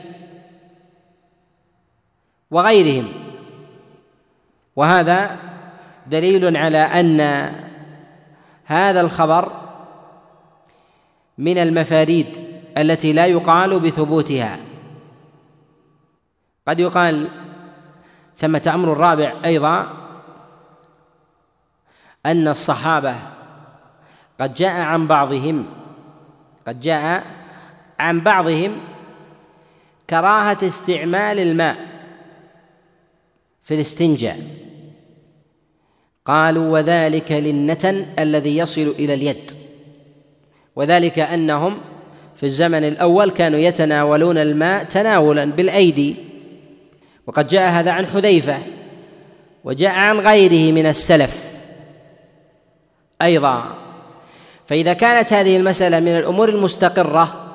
وغيرهم. 2.51 3.09
وهذا 4.77 5.37
دليل 6.07 6.57
على 6.57 6.79
أن 6.79 7.21
هذا 8.65 9.01
الخبر 9.01 9.53
من 11.39 11.59
المفاريد 11.59 12.37
التي 12.79 13.13
لا 13.13 13.27
يقال 13.27 13.81
بثبوتها. 13.81 14.59
قد 16.69 16.81
يقال 16.81 17.29
ثمة 18.37 18.73
أمر 18.75 18.97
رابع 18.97 19.35
أيضا 19.45 20.00
أن 22.27 22.49
الصحابة 22.49 23.15
قد 24.41 24.55
جاء 24.55 24.81
عن 24.81 25.07
بعضهم 25.07 25.67
قد 26.67 26.81
جاء 26.81 27.25
عن 27.99 28.21
بعضهم 28.21 28.77
كراهة 30.11 30.59
استعمال 30.63 31.39
الماء 31.39 31.77
في 33.63 33.75
الاستنجاء. 33.75 34.41
قالوا 36.25 36.73
وذلك 36.73 37.33
للنتن 37.33 38.07
الذي 38.19 38.57
يصل 38.57 38.95
إلى 38.99 39.15
اليد. 39.15 39.53
وذلك 40.77 41.19
أنهم 41.19 41.79
في 42.37 42.47
الزمن 42.47 42.85
الأول 42.85 43.31
كانوا 43.31 43.59
يتناولون 43.59 44.39
الماء 44.39 44.85
تناولا 44.85 45.45
بالأيدي. 45.45 46.17
وقد 47.27 47.47
جاء 47.47 47.71
هذا 47.71 47.93
عن 47.93 48.07
حذيفة 48.07 48.59
وجاء 49.65 49.91
عن 49.91 50.21
غيره 50.21 50.73
من 50.73 50.87
السلف. 50.87 51.50
أيضا. 53.23 53.65
فإذا 54.67 54.93
كانت 54.93 55.33
هذه 55.33 55.57
المسألة 55.57 56.01
من 56.01 56.09
الأمور 56.09 56.49
المستقرة 56.49 57.47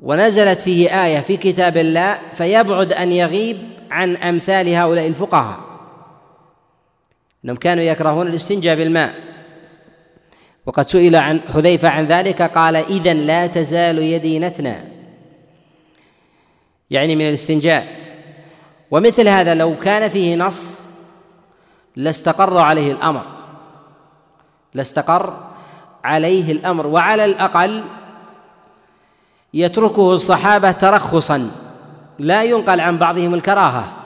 ونزلت 0.00 0.60
فيه 0.60 1.04
آية 1.04 1.20
في 1.20 1.36
كتاب 1.36 1.76
الله 1.76 2.18
فيبعد 2.34 2.92
أن 2.92 3.12
يغيب 3.12 3.58
عن 3.90 4.16
أمثال 4.16 4.68
هؤلاء 4.74 5.06
الفقهاء. 5.06 5.60
أنهم 7.44 7.56
كانوا 7.56 7.84
يكرهون 7.84 8.26
الاستنجاء 8.26 8.76
بالماء. 8.76 9.14
وقد 10.66 10.88
سئل 10.88 11.16
عن 11.16 11.40
حذيفة 11.54 11.88
عن 11.88 12.04
ذلك 12.04 12.42
قال 12.42 12.76
إذا 12.76 13.14
لا 13.14 13.46
تزال 13.46 13.98
يدي 13.98 14.38
نتنا. 14.38 14.84
يعني 16.90 17.16
من 17.16 17.28
الاستنجاء. 17.28 17.86
ومثل 18.90 19.28
هذا 19.28 19.54
لو 19.54 19.78
كان 19.78 20.08
فيه 20.08 20.36
نص 20.36 20.90
لاستقر 21.96 22.58
عليه 22.58 22.92
الأمر. 22.92 23.39
لاستقر 24.74 25.50
عليه 26.04 26.52
الأمر 26.52 26.86
وعلى 26.86 27.24
الأقل 27.24 27.84
يتركه 29.54 30.12
الصحابة 30.12 30.72
ترخصا. 30.72 31.50
لا 32.18 32.44
ينقل 32.44 32.80
عن 32.80 32.98
بعضهم 32.98 33.34
الكراهة. 33.34 33.96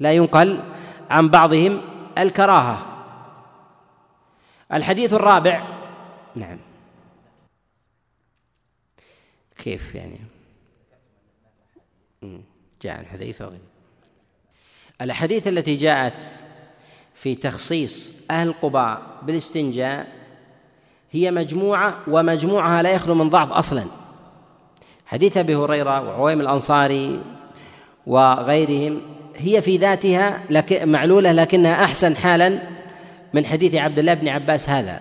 لا 0.00 0.12
ينقل 0.12 0.60
عن 1.10 1.28
بعضهم 1.28 1.80
الكراهة. 2.18 2.86
الحديث 4.72 5.12
الرابع. 5.12 5.66
نعم. 6.34 6.58
كيف 9.58 9.94
يعني؟ 9.94 10.18
جاء 12.82 12.98
عن 12.98 13.06
حذيفة 13.06 13.46
وغيره. 13.46 13.60
الأحاديث 15.00 15.48
التي 15.48 15.76
جاءت 15.76 16.22
في 17.24 17.34
تخصيص 17.34 18.14
أهل 18.30 18.54
قباء 18.62 19.02
بالاستنجاء 19.22 20.06
هي 21.10 21.30
مجموعة 21.30 21.96
ومجموعها 22.08 22.82
لا 22.82 22.92
يخلو 22.92 23.14
من 23.14 23.28
ضعف 23.28 23.52
أصلا. 23.52 23.84
حديث 25.06 25.36
أبي 25.36 25.56
هريرة 25.56 26.08
وعويم 26.08 26.40
الأنصاري 26.40 27.20
وغيرهم 28.06 29.00
هي 29.36 29.62
في 29.62 29.76
ذاتها 29.76 30.40
معلولة 30.84 31.32
لكنها 31.32 31.84
أحسن 31.84 32.16
حالا 32.16 32.58
من 33.34 33.46
حديث 33.46 33.74
عبد 33.74 33.98
الله 33.98 34.14
بن 34.14 34.28
عباس 34.28 34.68
هذا. 34.70 35.00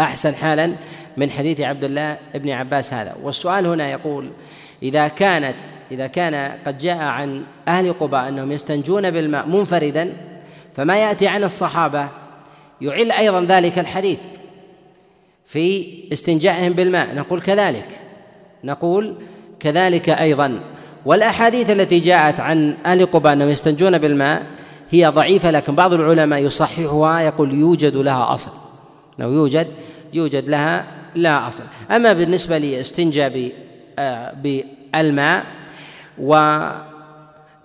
أحسن 0.00 0.34
حالا 0.34 0.72
من 1.16 1.30
حديث 1.30 1.60
عبد 1.60 1.84
الله 1.84 2.18
بن 2.34 2.50
عباس 2.50 2.94
هذا. 2.94 3.16
والسؤال 3.22 3.66
هنا 3.66 3.90
يقول 3.90 4.30
إذا 4.82 5.08
كانت 5.08 5.56
إذا 5.92 6.06
كان 6.06 6.58
قد 6.66 6.78
جاء 6.78 6.98
عن 6.98 7.44
أهل 7.68 7.92
قباء 7.92 8.28
أنهم 8.28 8.52
يستنجون 8.52 9.10
بالماء 9.10 9.46
منفردا 9.46 10.29
فما 10.76 10.96
يأتي 10.96 11.28
عن 11.28 11.44
الصحابة 11.44 12.08
يعل 12.80 13.12
أيضا 13.12 13.40
ذلك 13.40 13.78
الحديث 13.78 14.18
في 15.46 15.86
استنجائهم 16.12 16.72
بالماء. 16.72 17.14
نقول 17.14 17.40
كذلك. 17.40 17.88
نقول 18.64 19.14
كذلك 19.60 20.08
أيضا. 20.08 20.60
والأحاديث 21.04 21.70
التي 21.70 22.00
جاءت 22.00 22.40
عن 22.40 22.76
أهل 22.86 23.06
قباء 23.06 23.32
أنهم 23.32 23.48
يستنجون 23.48 23.98
بالماء 23.98 24.46
هي 24.90 25.06
ضعيفة 25.06 25.50
لكن 25.50 25.74
بعض 25.74 25.92
العلماء 25.92 26.44
يصححها 26.44 27.20
يقول 27.20 27.54
يوجد 27.54 27.96
لها 27.96 28.34
أصل. 28.34 28.50
لو 29.18 29.32
يوجد 29.32 29.66
يوجد 30.12 30.48
لها 30.48 30.86
لا 31.14 31.48
أصل. 31.48 31.64
أما 31.90 32.12
بالنسبة 32.12 32.58
لاستنجاء 32.58 33.52
آه، 33.98 34.32
بالماء 34.32 35.44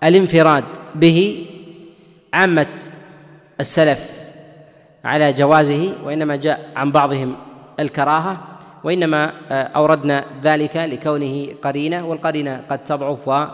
والانفراد 0.02 0.64
به 0.94 1.46
عامة 2.32 2.66
السلف 3.60 4.10
على 5.04 5.32
جوازه 5.32 5.92
وإنما 6.04 6.36
جاء 6.36 6.70
عن 6.76 6.92
بعضهم 6.92 7.36
الكراهة 7.80 8.38
وإنما 8.84 9.32
آه، 9.50 9.62
أوردنا 9.62 10.24
ذلك 10.42 10.76
لكونه 10.76 11.46
قرينة 11.62 12.06
والقرينة 12.06 12.62
قد 12.70 12.84
تضعف 12.84 13.48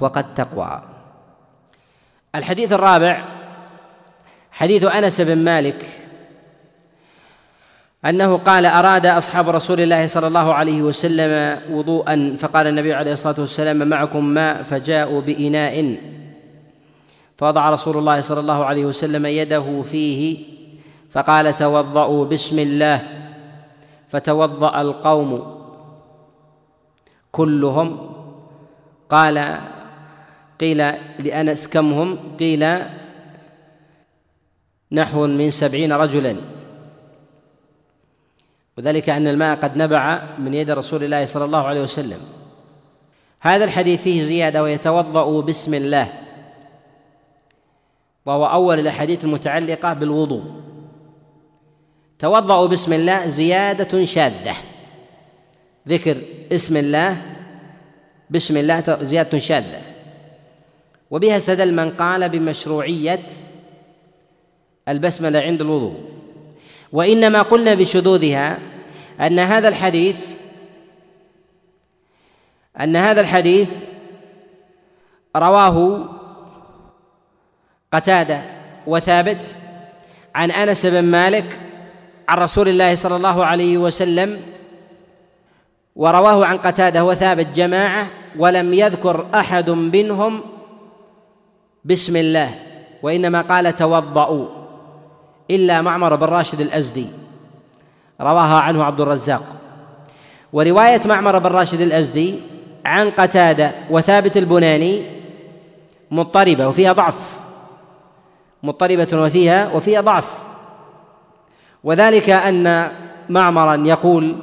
وقد 0.00 0.34
تقوى. 0.34 0.82
الحديث 2.34 2.72
الرابع 2.72 3.24
حديث 4.52 4.84
أنس 4.84 5.20
بن 5.20 5.38
مالك 5.38 5.86
أنه 8.04 8.36
قال 8.36 8.66
أراد 8.66 9.06
أصحاب 9.06 9.48
رسول 9.48 9.80
الله 9.80 10.06
صلى 10.06 10.26
الله 10.26 10.54
عليه 10.54 10.82
وسلم 10.82 11.60
وضوءا 11.70 12.36
فقال 12.38 12.66
النبي 12.66 12.94
عليه 12.94 13.12
الصلاة 13.12 13.40
والسلام 13.40 13.88
معكم 13.88 14.24
ماء 14.24 14.62
فجاءوا 14.62 15.20
بإناء 15.20 15.96
فوضع 17.40 17.70
رسول 17.70 17.96
الله 17.96 18.20
صلى 18.20 18.40
الله 18.40 18.64
عليه 18.64 18.84
وسلم 18.84 19.26
يده 19.26 19.82
فيه 19.82 20.44
فقال 21.10 21.54
توضأوا 21.54 22.24
بسم 22.24 22.58
الله. 22.58 22.98
فتوضأ 24.08 24.80
القوم 24.80 25.30
كلهم. 27.32 27.88
قال 29.08 29.60
قيل 30.60 30.78
لأنس 31.18 31.68
كم 31.68 31.92
هم؟ 31.92 32.36
قيل 32.36 32.62
نحو 34.92 35.26
من 35.26 35.50
سبعين 35.50 35.92
رجلا. 35.92 36.36
وذلك 38.78 39.08
أن 39.08 39.28
الماء 39.28 39.56
قد 39.56 39.76
نبع 39.76 40.22
من 40.38 40.54
يد 40.54 40.70
رسول 40.70 41.04
الله 41.04 41.24
صلى 41.24 41.44
الله 41.44 41.66
عليه 41.66 41.82
وسلم. 41.82 42.20
هذا 43.40 43.64
الحديث 43.64 44.02
فيه 44.02 44.22
زيادة 44.22 44.62
ويتوضأ 44.62 45.40
بسم 45.40 45.74
الله. 45.74 46.29
وهو 48.26 48.46
أول 48.46 48.78
الأحاديث 48.78 49.24
المتعلقة 49.24 49.92
بالوضوء. 49.92 50.44
توضأوا 52.18 52.66
بسم 52.66 52.92
الله 52.92 53.26
زيادة 53.26 54.04
شاذة 54.04 54.54
ذكر 55.88 56.22
اسم 56.52 56.76
الله 56.76 57.22
بسم 58.30 58.56
الله 58.56 58.98
زيادة 59.02 59.38
شاذة 59.38 59.82
وبها 61.10 61.36
استدل 61.36 61.74
من 61.74 61.90
قال 61.90 62.28
بمشروعية 62.28 63.26
البسملة 64.88 65.38
عند 65.38 65.60
الوضوء. 65.60 65.96
وإنما 66.92 67.42
قلنا 67.42 67.74
بشذوذها 67.74 68.58
أن 69.20 69.38
هذا 69.38 69.68
الحديث 69.68 70.26
أن 72.80 72.96
هذا 72.96 73.20
الحديث 73.20 73.82
رواه 75.36 76.08
قتادة 77.92 78.42
وثابت 78.86 79.54
عن 80.34 80.50
أنس 80.50 80.86
بن 80.86 81.02
مالك 81.04 81.60
عن 82.28 82.38
رسول 82.38 82.68
الله 82.68 82.94
صلى 82.94 83.16
الله 83.16 83.44
عليه 83.44 83.78
وسلم 83.78 84.40
ورواه 85.96 86.46
عن 86.46 86.58
قتادة 86.58 87.04
وثابت 87.04 87.46
جماعة 87.46 88.06
ولم 88.38 88.74
يذكر 88.74 89.26
أحد 89.34 89.70
منهم 89.70 90.40
بسم 91.84 92.16
الله 92.16 92.54
وإنما 93.02 93.40
قال 93.42 93.74
توضأوا 93.74 94.48
إلا 95.50 95.82
معمر 95.82 96.16
بن 96.16 96.26
راشد 96.26 96.60
الأزدي 96.60 97.06
رواها 98.20 98.60
عنه 98.60 98.84
عبد 98.84 99.00
الرزاق. 99.00 99.42
ورواية 100.52 101.00
معمر 101.04 101.38
بن 101.38 101.46
راشد 101.46 101.80
الأزدي 101.80 102.40
عن 102.86 103.10
قتادة 103.10 103.72
وثابت 103.90 104.36
البناني 104.36 105.02
مضطربة 106.10 106.68
وفيها 106.68 106.92
ضعف. 106.92 107.39
مضطربة 108.62 109.08
وفيها 109.12 109.72
وفيها 109.72 110.00
ضعف. 110.00 110.38
وذلك 111.84 112.30
أن 112.30 112.90
معمرا 113.28 113.82
يقول 113.86 114.36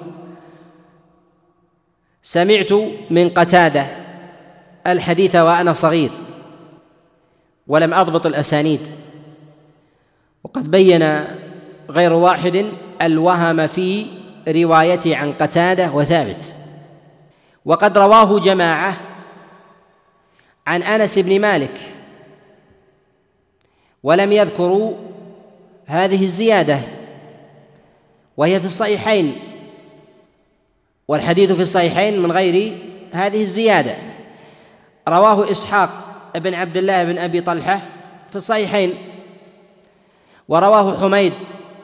سمعت 2.23 2.73
من 3.09 3.29
قتادة 3.29 3.85
الحديث 4.87 5.35
وأنا 5.35 5.73
صغير 5.73 6.09
ولم 7.67 7.93
أضبط 7.93 8.25
الأسانيد. 8.25 8.81
وقد 10.43 10.71
بين 10.71 11.23
غير 11.89 12.13
واحد 12.13 12.65
الوهم 13.01 13.67
في 13.67 14.05
روايته 14.47 15.17
عن 15.17 15.33
قتادة 15.33 15.91
وثابت. 15.91 16.53
وقد 17.65 17.97
رواه 17.97 18.39
جماعة 18.39 18.97
عن 20.67 20.83
أنس 20.83 21.19
بن 21.19 21.41
مالك 21.41 21.96
ولم 24.03 24.31
يذكروا 24.31 24.93
هذه 25.85 26.23
الزيادة 26.23 26.79
وهي 28.37 28.59
في 28.59 28.65
الصحيحين 28.65 29.35
والحديث 31.07 31.51
في 31.51 31.61
الصحيحين 31.61 32.19
من 32.19 32.31
غير 32.31 32.77
هذه 33.11 33.41
الزيادة. 33.41 33.95
رواه 35.07 35.51
إسحاق 35.51 35.89
بن 36.35 36.53
عبد 36.53 36.77
الله 36.77 37.03
بن 37.03 37.17
أبي 37.17 37.41
طلحة 37.41 37.81
في 38.29 38.35
الصحيحين 38.35 38.93
ورواه 40.47 40.97
حميد 40.97 41.33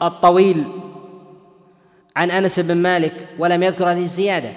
الطويل 0.02 0.64
عن 2.16 2.30
أنس 2.30 2.60
بن 2.60 2.76
مالك 2.76 3.28
ولم 3.38 3.62
يذكر 3.62 3.90
هذه 3.90 4.02
الزيادة. 4.02 4.52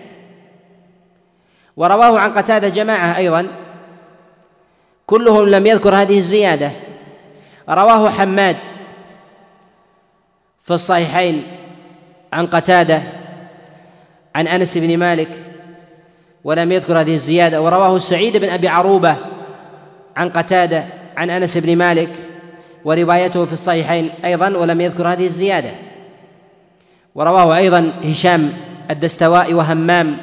ورواه 1.78 2.20
عن 2.20 2.34
قتادة 2.34 2.70
جماعة 2.70 3.18
أيضا 3.18 3.48
كلهم 5.08 5.50
لم 5.50 5.68
يذكر 5.68 5.96
هذه 5.96 6.18
الزيادة. 6.18 6.72
رواه 7.70 8.10
حماد 8.10 8.58
في 10.64 10.74
الصحيحين 10.74 11.44
عن 12.34 12.48
قتادة 12.48 13.02
عن 14.36 14.48
أنس 14.48 14.78
بن 14.78 14.98
مالك 14.98 15.30
ولم 16.44 16.72
يذكر 16.72 17.00
هذه 17.00 17.14
الزيادة 17.14 17.62
ورواه 17.62 18.00
سعيد 18.00 18.38
بن 18.38 18.50
أبي 18.50 18.68
عروبة 18.68 19.16
عن 20.18 20.30
قتادة 20.30 20.86
عن 21.18 21.30
أنس 21.30 21.58
بن 21.58 21.76
مالك 21.76 22.10
وروايته 22.86 23.46
في 23.46 23.54
الصحيحين 23.54 24.10
أيضا 24.26 24.50
ولم 24.50 24.82
يذكر 24.82 25.08
هذه 25.08 25.26
الزيادة. 25.26 25.72
ورواه 27.16 27.58
أيضا 27.58 27.94
هشام 28.04 28.54
الدستواء 28.92 29.54
وهمام 29.54 30.18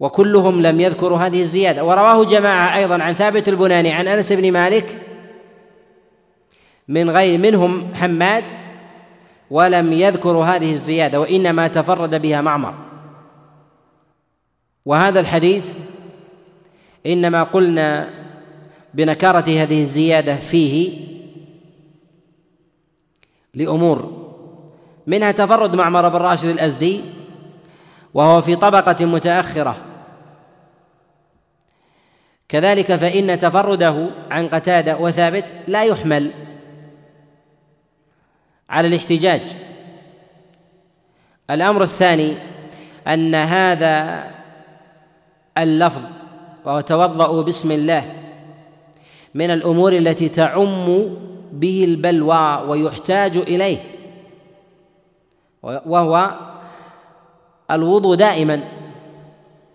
وكلهم 0.00 0.62
لم 0.62 0.80
يذكروا 0.80 1.18
هذه 1.18 1.40
الزيادة. 1.40 1.84
ورواه 1.84 2.24
جماعة 2.24 2.76
أيضا 2.76 3.02
عن 3.02 3.14
ثابت 3.14 3.48
البناني 3.48 3.92
عن 3.92 4.08
أنس 4.08 4.32
بن 4.32 4.52
مالك 4.52 5.02
من 6.88 7.10
غير 7.10 7.38
منهم 7.38 7.94
حماد 7.94 8.44
ولم 9.50 9.92
يذكروا 9.92 10.44
هذه 10.44 10.72
الزيادة 10.72 11.20
وإنما 11.20 11.68
تفرد 11.68 12.22
بها 12.22 12.40
معمر. 12.40 12.74
وهذا 14.86 15.20
الحديث 15.20 15.74
إنما 17.06 17.42
قلنا 17.42 18.10
بنكارة 18.94 19.44
هذه 19.62 19.82
الزيادة 19.82 20.36
فيه 20.36 21.06
لأمور 23.54 24.20
منها 25.06 25.32
تفرد 25.32 25.74
معمر 25.74 26.08
بن 26.08 26.16
راشد 26.16 26.48
الأزدي 26.48 27.00
وهو 28.14 28.40
في 28.40 28.56
طبقة 28.56 29.04
متأخرة 29.04 29.76
كذلك 32.50 32.94
فإن 32.94 33.38
تفرده 33.38 34.06
عن 34.30 34.48
قتادة 34.48 34.96
وثابت 34.98 35.54
لا 35.68 35.84
يحمل 35.84 36.30
على 38.70 38.88
الاحتجاج. 38.88 39.56
الأمر 41.50 41.82
الثاني 41.82 42.36
أن 43.06 43.34
هذا 43.34 44.24
اللفظ 45.58 46.02
وهو 46.64 46.80
توضأوا 46.80 47.42
بسم 47.42 47.70
الله 47.70 48.12
من 49.34 49.50
الأمور 49.50 49.92
التي 49.92 50.28
تعم 50.28 51.16
به 51.52 51.84
البلوى 51.84 52.62
ويحتاج 52.68 53.36
إليه 53.36 53.78
وهو 55.62 56.34
الوضوء 57.70 58.16
دائما 58.16 58.60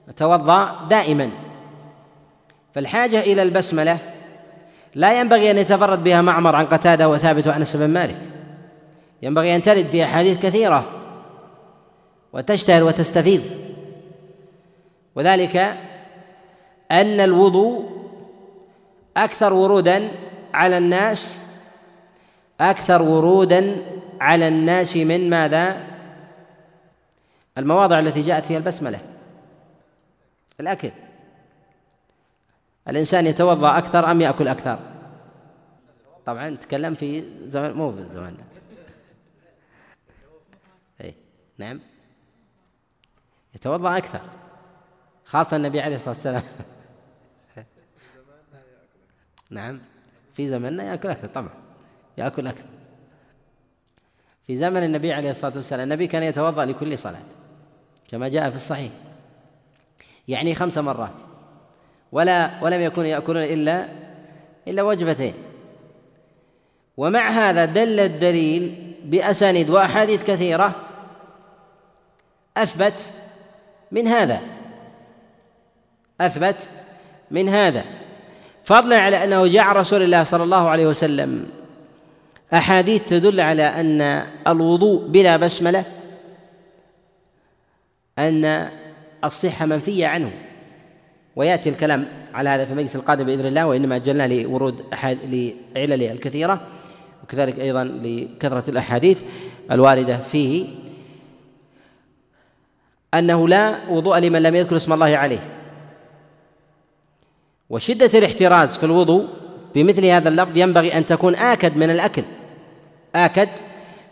يتوضا 0.10 0.88
دائما. 0.90 1.45
فالحاجة 2.76 3.20
إلى 3.20 3.42
البسملة 3.42 3.98
لا 4.96 5.20
ينبغي 5.20 5.52
أن 5.52 5.58
يتفرد 5.58 6.04
بها 6.04 6.22
معمر 6.22 6.56
عن 6.56 6.66
قتادة 6.66 7.10
وثابت 7.10 7.48
وأنس 7.48 7.76
بن 7.76 7.90
مالك. 7.90 8.18
ينبغي 9.22 9.56
أن 9.56 9.62
ترد 9.62 9.88
في 9.88 10.04
أحاديث 10.04 10.40
كثيرة 10.40 10.86
وتشتهر 12.34 12.84
وتستفيض 12.84 13.42
وذلك 15.16 15.56
أن 16.92 17.20
الوضوء 17.20 17.90
أكثر 19.18 19.54
ورودا 19.54 20.12
على 20.54 20.78
الناس 20.78 21.40
أكثر 22.62 23.02
ورودا 23.02 23.76
على 24.22 24.48
الناس 24.48 24.98
من 24.98 25.30
ماذا؟ 25.30 25.78
المواضع 27.58 28.00
التي 28.00 28.22
جاءت 28.22 28.46
فيها 28.46 28.58
البسملة. 28.58 29.00
الأكل. 30.60 30.92
الإنسان 32.90 33.28
يتوضأ 33.28 33.78
أكثر 33.78 34.12
أم 34.12 34.22
يأكل 34.22 34.48
أكثر؟ 34.48 34.80
طبعا 36.26 36.56
تكلم 36.56 36.96
في 36.96 37.38
زمن 37.48 37.74
مو 37.74 37.92
في 37.92 38.00
الزمان 38.00 38.38
اي 41.02 41.16
نعم. 41.58 41.80
يتوضأ 43.56 43.98
أكثر 43.98 44.22
خاصة 45.26 45.58
النبي 45.58 45.82
عليه 45.82 45.96
الصلاة 45.96 46.14
والسلام. 46.14 46.44
نعم 49.50 49.80
في 50.34 50.48
زمننا 50.48 50.84
يأكل 50.84 51.10
اكل 51.10 51.28
طبعا 51.28 51.54
يأكل 52.18 52.48
اكل 52.48 52.64
في 54.48 54.58
زمن 54.58 54.84
النبي 54.84 55.14
عليه 55.14 55.30
الصلاة 55.30 55.54
والسلام 55.56 55.84
النبي 55.84 56.08
كان 56.08 56.24
يتوضأ 56.24 56.66
لكل 56.66 56.98
صلاة 56.98 57.22
كما 58.08 58.28
جاء 58.28 58.50
في 58.50 58.56
الصحيح. 58.56 58.92
يعني 60.28 60.56
خمس 60.56 60.78
مرات. 60.78 61.35
ولا 62.16 62.52
ولم 62.62 62.82
يكونوا 62.82 63.10
يأكلون 63.10 63.44
إلا 63.44 63.88
إلا 64.68 64.84
وجبتين. 64.84 65.34
ومع 66.98 67.30
هذا 67.30 67.66
دل 67.66 68.00
الدليل 68.00 68.94
بأسانيد 69.06 69.70
وأحاديث 69.70 70.24
كثيرة 70.24 70.76
أثبت 72.58 73.10
من 73.92 74.08
هذا. 74.08 74.42
أثبت 76.22 76.70
من 77.32 77.50
هذا. 77.50 77.84
فضلا 78.64 79.02
على 79.02 79.24
أنه 79.24 79.48
جاء 79.48 79.68
رسول 79.68 80.02
الله 80.02 80.24
صلى 80.24 80.44
الله 80.44 80.70
عليه 80.70 80.88
وسلم. 80.88 81.50
أحاديث 82.54 83.04
تدل 83.04 83.42
على 83.42 83.64
أن 83.64 84.02
الوضوء 84.48 85.08
بلا 85.08 85.38
بسملة 85.38 85.84
أن 88.20 88.70
الصحة 89.24 89.66
منفية 89.66 90.08
عنه. 90.08 90.45
ويأتي 91.36 91.70
الكلام 91.70 92.08
على 92.34 92.50
هذا 92.50 92.66
في 92.66 92.72
المجلس 92.72 92.96
القادم 92.96 93.26
بإذن 93.26 93.46
الله 93.46 93.66
وإنما 93.66 93.96
اجلنا 93.96 94.28
لورود 94.28 94.84
لعلله 95.76 96.12
الكثيرة 96.12 96.62
وكذلك 97.24 97.60
أيضا 97.60 97.84
لكثرة 97.84 98.70
الأحاديث 98.70 99.24
الواردة 99.72 100.18
فيه. 100.18 100.68
أنه 103.14 103.48
لا 103.48 103.90
وضوء 103.90 104.20
لمن 104.20 104.44
لم 104.44 104.56
يذكر 104.56 104.76
اسم 104.76 104.94
الله 104.94 105.18
عليه. 105.18 105.40
وشدة 107.70 108.20
الاحتراز 108.20 108.78
في 108.78 108.84
الوضوء 108.84 109.28
بمثل 109.76 110.06
هذا 110.06 110.30
اللفظ 110.30 110.58
ينبغي 110.58 110.98
أن 110.98 111.06
تكون 111.06 111.36
آكد 111.36 111.78
من 111.78 111.90
الأكل. 111.90 112.24
آكد 113.16 113.50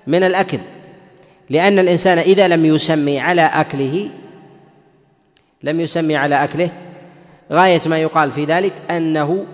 من 0.07 0.23
الأكل. 0.23 0.59
لأن 1.49 1.79
الإنسان 1.79 2.17
إذا 2.17 2.47
لم 2.47 2.65
يسمي 2.65 3.19
على 3.19 3.41
أكله 3.41 4.09
لم 5.63 5.79
يسمي 5.79 6.15
على 6.15 6.43
أكله 6.43 6.69
غاية 7.53 7.81
ما 7.85 7.97
يقال 7.97 8.31
في 8.31 8.45
ذلك 8.45 8.73
أنه 8.91 9.45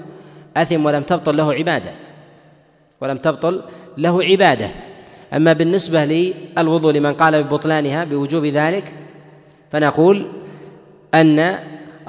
أثم 0.57 0.85
ولم 0.85 1.03
تبطل 1.03 1.37
له 1.37 1.53
عبادة 1.53 1.91
ولم 3.01 3.17
تبطل 3.17 3.63
له 3.97 4.23
عبادة. 4.23 4.69
أما 5.33 5.53
بالنسبة 5.53 6.05
للوضوء 6.05 6.93
لمن 6.93 7.13
قال 7.13 7.43
ببطلانها 7.43 8.03
بوجوب 8.03 8.45
ذلك 8.45 8.93
فنقول 9.71 10.27
أن 11.13 11.59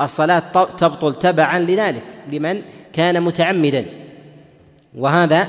الصلاة 0.00 0.42
تبطل 0.78 1.14
تبعا 1.14 1.58
لذلك 1.58 2.04
لمن 2.32 2.62
كان 2.92 3.22
متعمدا. 3.22 3.86
وهذا 4.98 5.48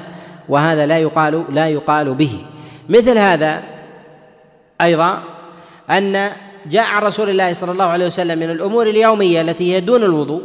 وهذا 0.50 0.86
لا 0.86 0.98
يقال 0.98 1.46
لا 1.50 1.68
يقال 1.68 2.14
به. 2.14 2.46
مثل 2.90 3.18
هذا 3.18 3.64
أيضا 4.82 5.24
أن 5.90 6.32
جاء 6.66 6.84
عن 6.84 7.02
رسول 7.02 7.30
الله 7.30 7.54
صلى 7.54 7.72
الله 7.72 7.86
عليه 7.86 8.06
وسلم 8.06 8.40
من 8.40 8.50
الأمور 8.50 8.88
اليومية 8.88 9.42
التي 9.42 9.74
هي 9.74 9.80
دون 9.80 10.04
الوضوء 10.04 10.42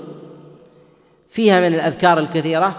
فيها 1.30 1.60
من 1.60 1.74
الأذكار 1.74 2.18
الكثيرة 2.18 2.76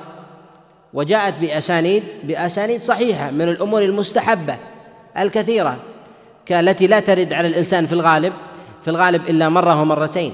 وجاءت 0.93 1.33
بأسانيد 1.41 2.03
بأسانيد 2.23 2.81
صحيحة 2.81 3.31
من 3.31 3.49
الأمور 3.49 3.83
المستحبة 3.83 4.57
الكثيرة 5.17 5.77
كالتي 6.45 6.87
لا 6.87 6.99
ترد 6.99 7.33
على 7.33 7.47
الإنسان 7.47 7.85
في 7.85 7.93
الغالب 7.93 8.33
في 8.81 8.87
الغالب 8.87 9.29
إلا 9.29 9.49
مرة 9.49 9.81
ومرتين 9.81 10.33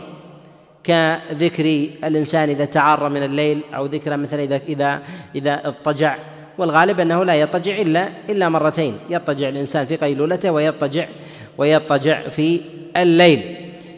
كذكر 0.83 1.65
الإنسان 2.03 2.49
إذا 2.49 2.65
تعار 2.65 3.09
من 3.09 3.23
الليل 3.23 3.61
أو 3.75 3.85
ذكر 3.85 4.17
مثلا 4.17 4.43
إذا 4.43 4.55
إذا 4.55 5.01
إذا 5.35 5.67
اضطجع. 5.67 6.17
والغالب 6.57 6.99
أنه 6.99 7.23
لا 7.23 7.35
يضطجع 7.35 7.81
إلا 7.81 8.09
إلا 8.29 8.49
مرتين. 8.49 8.97
يضطجع 9.09 9.49
الإنسان 9.49 9.85
في 9.85 9.95
قيلولته 9.95 10.51
ويضطجع 10.51 11.07
ويضطجع 11.57 12.27
في 12.27 12.61
الليل. 12.97 13.55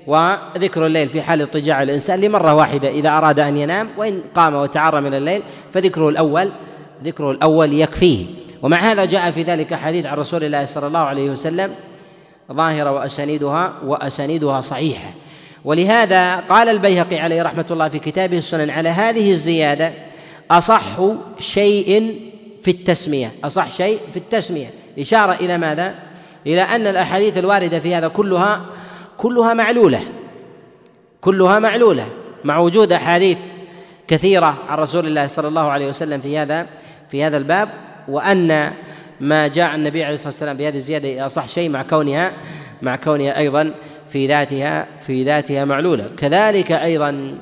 وذكر 0.08 0.86
الليل 0.86 1.10
في 1.10 1.22
حال 1.22 1.42
اضطجاع 1.42 1.84
الإنسان 1.84 2.22
لمرة 2.22 2.54
واحدة. 2.54 2.90
إذا 2.90 3.10
أراد 3.10 3.40
أن 3.40 3.58
ينام 3.58 3.90
وإن 3.98 4.22
قام 4.36 4.56
وتعرى 4.56 5.02
من 5.02 5.14
الليل 5.14 5.42
فذكره 5.74 6.10
الأول 6.10 6.50
ذكره 7.04 7.32
الأول 7.32 7.74
يكفيه. 7.74 8.26
ومع 8.62 8.78
هذا 8.78 9.06
جاء 9.06 9.32
في 9.32 9.44
ذلك 9.44 9.74
حديث 9.74 10.06
عن 10.06 10.18
رسول 10.18 10.44
الله 10.44 10.66
صلى 10.66 10.88
الله 10.88 11.00
عليه 11.00 11.30
وسلم 11.30 11.72
ظاهرة 12.52 12.92
وأسانيدها 12.92 13.74
وأسانيدها 13.86 14.62
صحيحة. 14.62 15.10
ولهذا 15.66 16.36
قال 16.36 16.70
البيهقي 16.70 17.20
عليه 17.20 17.44
رحمة 17.44 17.66
الله 17.72 17.90
في 17.90 18.00
كتابه 18.00 18.38
السنن 18.38 18.70
على 18.70 18.90
هذه 18.90 19.32
الزيادة 19.32 19.94
أصح 20.52 20.84
شيء 21.40 22.20
في 22.66 22.72
التسمية. 22.72 23.32
أصح 23.44 23.72
شيء؟ 23.72 24.00
في 24.12 24.18
التسمية. 24.18 24.68
إشارة 25.00 25.34
إلى 25.34 25.58
ماذا؟ 25.58 25.96
إلى 26.48 26.62
أن 26.62 26.88
الأحاديث 26.88 27.38
الواردة 27.38 27.80
في 27.80 27.96
هذا 27.96 28.08
كلها 28.08 28.66
كلها 29.18 29.54
معلولة. 29.54 30.02
كلها 31.22 31.60
معلولة. 31.60 32.08
مع 32.44 32.58
وجود 32.58 32.94
أحاديث 32.94 33.40
كثيرة 34.08 34.58
عن 34.70 34.78
رسول 34.78 35.08
الله 35.08 35.28
صلى 35.28 35.48
الله 35.48 35.72
عليه 35.72 35.88
وسلم 35.88 36.22
في 36.22 36.38
هذا 36.38 36.68
في 37.12 37.24
هذا 37.24 37.38
الباب 37.38 37.70
وأن 38.08 38.74
ما 39.20 39.48
جاء 39.48 39.76
النبي 39.76 40.04
عليه 40.04 40.14
الصلاة 40.14 40.30
والسلام 40.30 40.58
بهذه 40.58 40.76
الزيادة 40.76 41.26
أصح 41.26 41.50
شيء 41.50 41.70
مع 41.70 41.84
كونها 41.84 42.32
مع 42.82 42.96
كونها 42.96 43.38
أيضا 43.38 43.72
في 44.10 44.28
ذاتها 44.28 44.88
في 45.02 45.24
ذاتها 45.24 45.66
معلولة. 45.66 46.10
كذلك 46.18 46.72
أيضا 46.72 47.38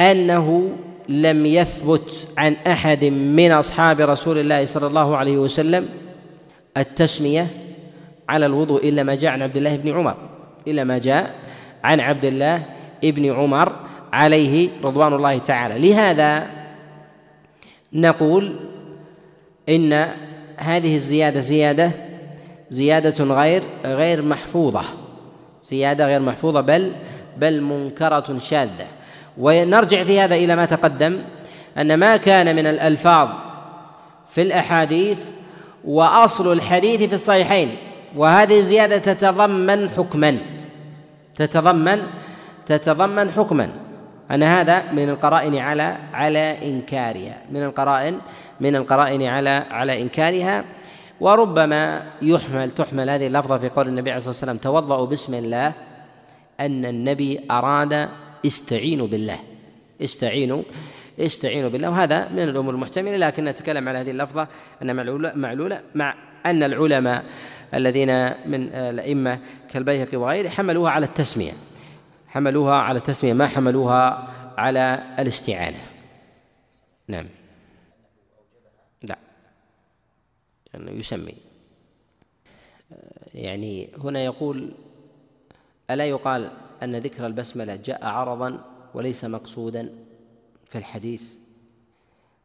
أنه 0.00 0.76
لم 1.08 1.46
يثبت 1.46 2.28
عن 2.38 2.56
أحد 2.66 3.04
من 3.04 3.52
أصحاب 3.52 4.00
رسول 4.00 4.38
الله 4.38 4.66
صلى 4.66 4.86
الله 4.86 5.16
عليه 5.16 5.38
وسلم 5.38 5.88
التسمية 6.76 7.46
على 8.28 8.46
الوضوء 8.46 8.88
إلا 8.88 9.02
ما 9.02 9.14
جاء 9.14 9.30
عن 9.30 9.42
عبد 9.42 9.56
الله 9.56 9.76
بن 9.76 9.92
عمر 9.92 10.16
إلا 10.68 10.84
ما 10.84 10.98
جاء 10.98 11.34
عن 11.84 12.00
عبد 12.00 12.24
الله 12.24 12.62
بن 13.02 13.32
عمر 13.32 13.72
عليه 14.12 14.68
رضوان 14.84 15.14
الله 15.14 15.38
تعالى. 15.38 15.88
لهذا 15.88 16.46
نقول 17.92 18.56
إن 19.68 20.08
هذه 20.56 20.94
الزيادة 20.94 21.40
زيادة 21.40 21.90
زيادة 22.70 23.24
غير 23.24 23.62
غير 23.84 24.22
محفوظة 24.22 24.82
زيادة 25.62 26.06
غير 26.06 26.20
محفوظة 26.20 26.60
بل 26.60 26.92
بل 27.36 27.60
منكرة 27.60 28.38
شاذة. 28.38 28.86
ونرجع 29.38 30.04
في 30.04 30.20
هذا 30.20 30.34
إلى 30.34 30.56
ما 30.56 30.64
تقدم 30.64 31.22
أن 31.78 31.94
ما 31.94 32.16
كان 32.16 32.56
من 32.56 32.66
الألفاظ 32.66 33.28
في 34.28 34.42
الأحاديث 34.42 35.30
وأصل 35.84 36.52
الحديث 36.52 37.02
في 37.02 37.14
الصحيحين 37.14 37.76
وهذه 38.16 38.58
الزيادة 38.58 38.98
تتضمن 38.98 39.90
حكما 39.90 40.38
تتضمن 41.36 42.02
تتضمن 42.66 43.30
حكما. 43.30 43.68
أن 44.30 44.42
هذا 44.42 44.92
من 44.92 45.08
القرائن 45.08 45.56
على 45.56 45.96
على 46.12 46.70
إنكارها 46.70 47.38
من 47.50 47.62
القرائن 47.62 48.18
من 48.60 48.76
القرائن 48.76 49.22
على 49.22 49.64
على 49.70 50.02
إنكارها. 50.02 50.64
وربما 51.20 52.02
يحمل 52.22 52.70
تحمل 52.70 53.10
هذه 53.10 53.26
اللفظة 53.26 53.58
في 53.58 53.68
قول 53.68 53.88
النبي 53.88 54.10
عليه 54.10 54.16
الصلاة 54.16 54.30
والسلام 54.30 54.56
توضأوا 54.56 55.06
بسم 55.06 55.34
الله 55.34 55.72
أن 56.60 56.84
النبي 56.84 57.40
أراد 57.50 58.08
استعينوا 58.46 59.06
بالله. 59.06 59.38
استعينوا 60.00 60.62
استعينوا 61.18 61.70
بالله. 61.70 61.90
وهذا 61.90 62.28
من 62.28 62.42
الأمور 62.42 62.74
المحتملة. 62.74 63.16
لكن 63.16 63.44
نتكلم 63.44 63.88
على 63.88 63.98
هذه 63.98 64.10
اللفظة. 64.10 64.48
أن 64.82 64.96
معلولة 64.96 65.32
معلولة 65.34 65.82
مع 65.94 66.14
أن 66.46 66.62
العلماء 66.62 67.24
الذين 67.74 68.08
من 68.48 68.68
الأئمة 68.72 69.38
كالبيهقي 69.70 70.16
وغيره 70.16 70.48
حملوها 70.48 70.90
على 70.90 71.06
التسمية. 71.06 71.52
حملوها 72.28 72.74
على 72.74 72.98
التسمية. 72.98 73.32
ما 73.32 73.46
حملوها 73.46 74.32
على 74.58 75.14
الاستعانة. 75.18 75.78
نعم. 77.08 77.26
لا. 79.02 79.18
يعني 80.74 80.98
يسمي. 80.98 81.34
يعني 83.34 83.88
هنا 83.98 84.24
يقول 84.24 84.72
ألا 85.90 86.04
يقال 86.04 86.50
أن 86.82 86.96
ذكر 86.96 87.26
البسملة 87.26 87.76
جاء 87.76 88.06
عرضا 88.06 88.64
وليس 88.94 89.24
مقصودا 89.24 89.92
في 90.64 90.78
الحديث. 90.78 91.22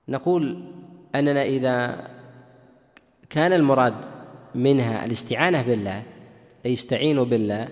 نقول 0.08 0.64
أننا 1.16 1.44
إذا 1.44 2.08
كان 3.30 3.54
المراد 3.54 3.94
منها 4.56 5.06
الاستعانة 5.06 5.62
بالله 5.62 6.04
أي 6.66 6.72
يستعين 6.72 7.24
بالله 7.24 7.68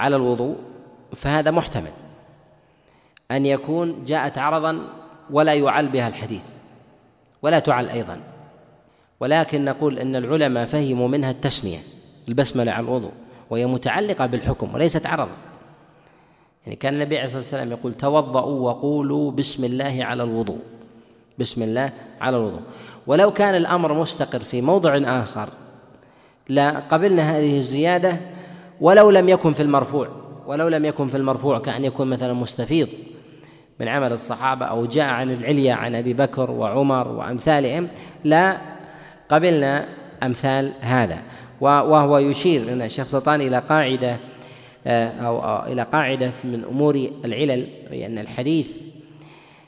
على 0.00 0.16
الوضوء 0.16 0.56
فهذا 1.14 1.50
محتمل. 1.50 1.92
أن 3.30 3.46
يكون 3.46 4.04
جاءت 4.04 4.38
عرضا 4.38 4.86
ولا 5.30 5.54
يعل 5.54 5.88
بها 5.88 6.08
الحديث 6.08 6.44
ولا 7.42 7.58
تعل 7.58 7.88
أيضا. 7.88 8.20
ولكن 9.20 9.64
نقول 9.64 9.98
أن 9.98 10.16
العلماء 10.16 10.66
فهموا 10.66 11.08
منها 11.08 11.30
التسمية 11.30 11.78
البسملة 12.28 12.72
على 12.72 12.84
الوضوء 12.84 13.12
وهي 13.50 13.66
متعلقة 13.66 14.26
بالحكم 14.26 14.74
وليست 14.74 15.06
عرضا. 15.06 15.49
يعني 16.66 16.76
كان 16.76 16.94
النبي 16.94 17.16
عليه 17.16 17.26
الصلاة 17.26 17.40
والسلام 17.40 17.70
يقول 17.70 17.94
توضؤوا 17.94 18.70
وقولوا 18.70 19.30
بسم 19.30 19.64
الله 19.64 20.04
على 20.04 20.22
الوضوء. 20.22 20.58
بسم 21.38 21.62
الله 21.62 21.92
على 22.20 22.36
الوضوء. 22.36 22.60
ولو 23.06 23.32
كان 23.32 23.54
الأمر 23.54 23.94
مستقر 23.94 24.38
في 24.38 24.60
موضع 24.60 25.22
آخر 25.22 25.48
لا 26.48 26.78
قبلنا 26.78 27.38
هذه 27.38 27.58
الزيادة 27.58 28.16
ولو 28.80 29.10
لم 29.10 29.28
يكن 29.28 29.52
في 29.52 29.62
المرفوع. 29.62 30.08
ولو 30.46 30.68
لم 30.68 30.84
يكن 30.84 31.08
في 31.08 31.16
المرفوع 31.16 31.58
كأن 31.58 31.84
يكون 31.84 32.10
مثلا 32.10 32.32
مستفيض. 32.32 32.88
من 33.80 33.88
عمل 33.88 34.12
الصحابة 34.12 34.66
أو 34.66 34.86
جاء 34.86 35.08
عن 35.08 35.30
العليا 35.30 35.74
عن 35.74 35.94
أبي 35.94 36.12
بكر 36.12 36.50
وعمر 36.50 37.08
وأمثالهم 37.08 37.88
لا 38.24 38.58
قبلنا 39.28 39.88
أمثال 40.22 40.72
هذا. 40.80 41.22
وهو 41.60 42.18
يشير 42.18 42.72
أن 42.72 42.82
الشيخ 42.82 43.06
سلطان 43.06 43.40
إلى 43.40 43.58
قاعدة 43.58 44.16
أو 44.86 45.66
إلى 45.66 45.82
قاعدة 45.82 46.32
من 46.44 46.64
أمور 46.64 46.94
العلل 47.24 47.68
وهي 47.90 48.06
أن 48.06 48.18
الحديث 48.18 48.76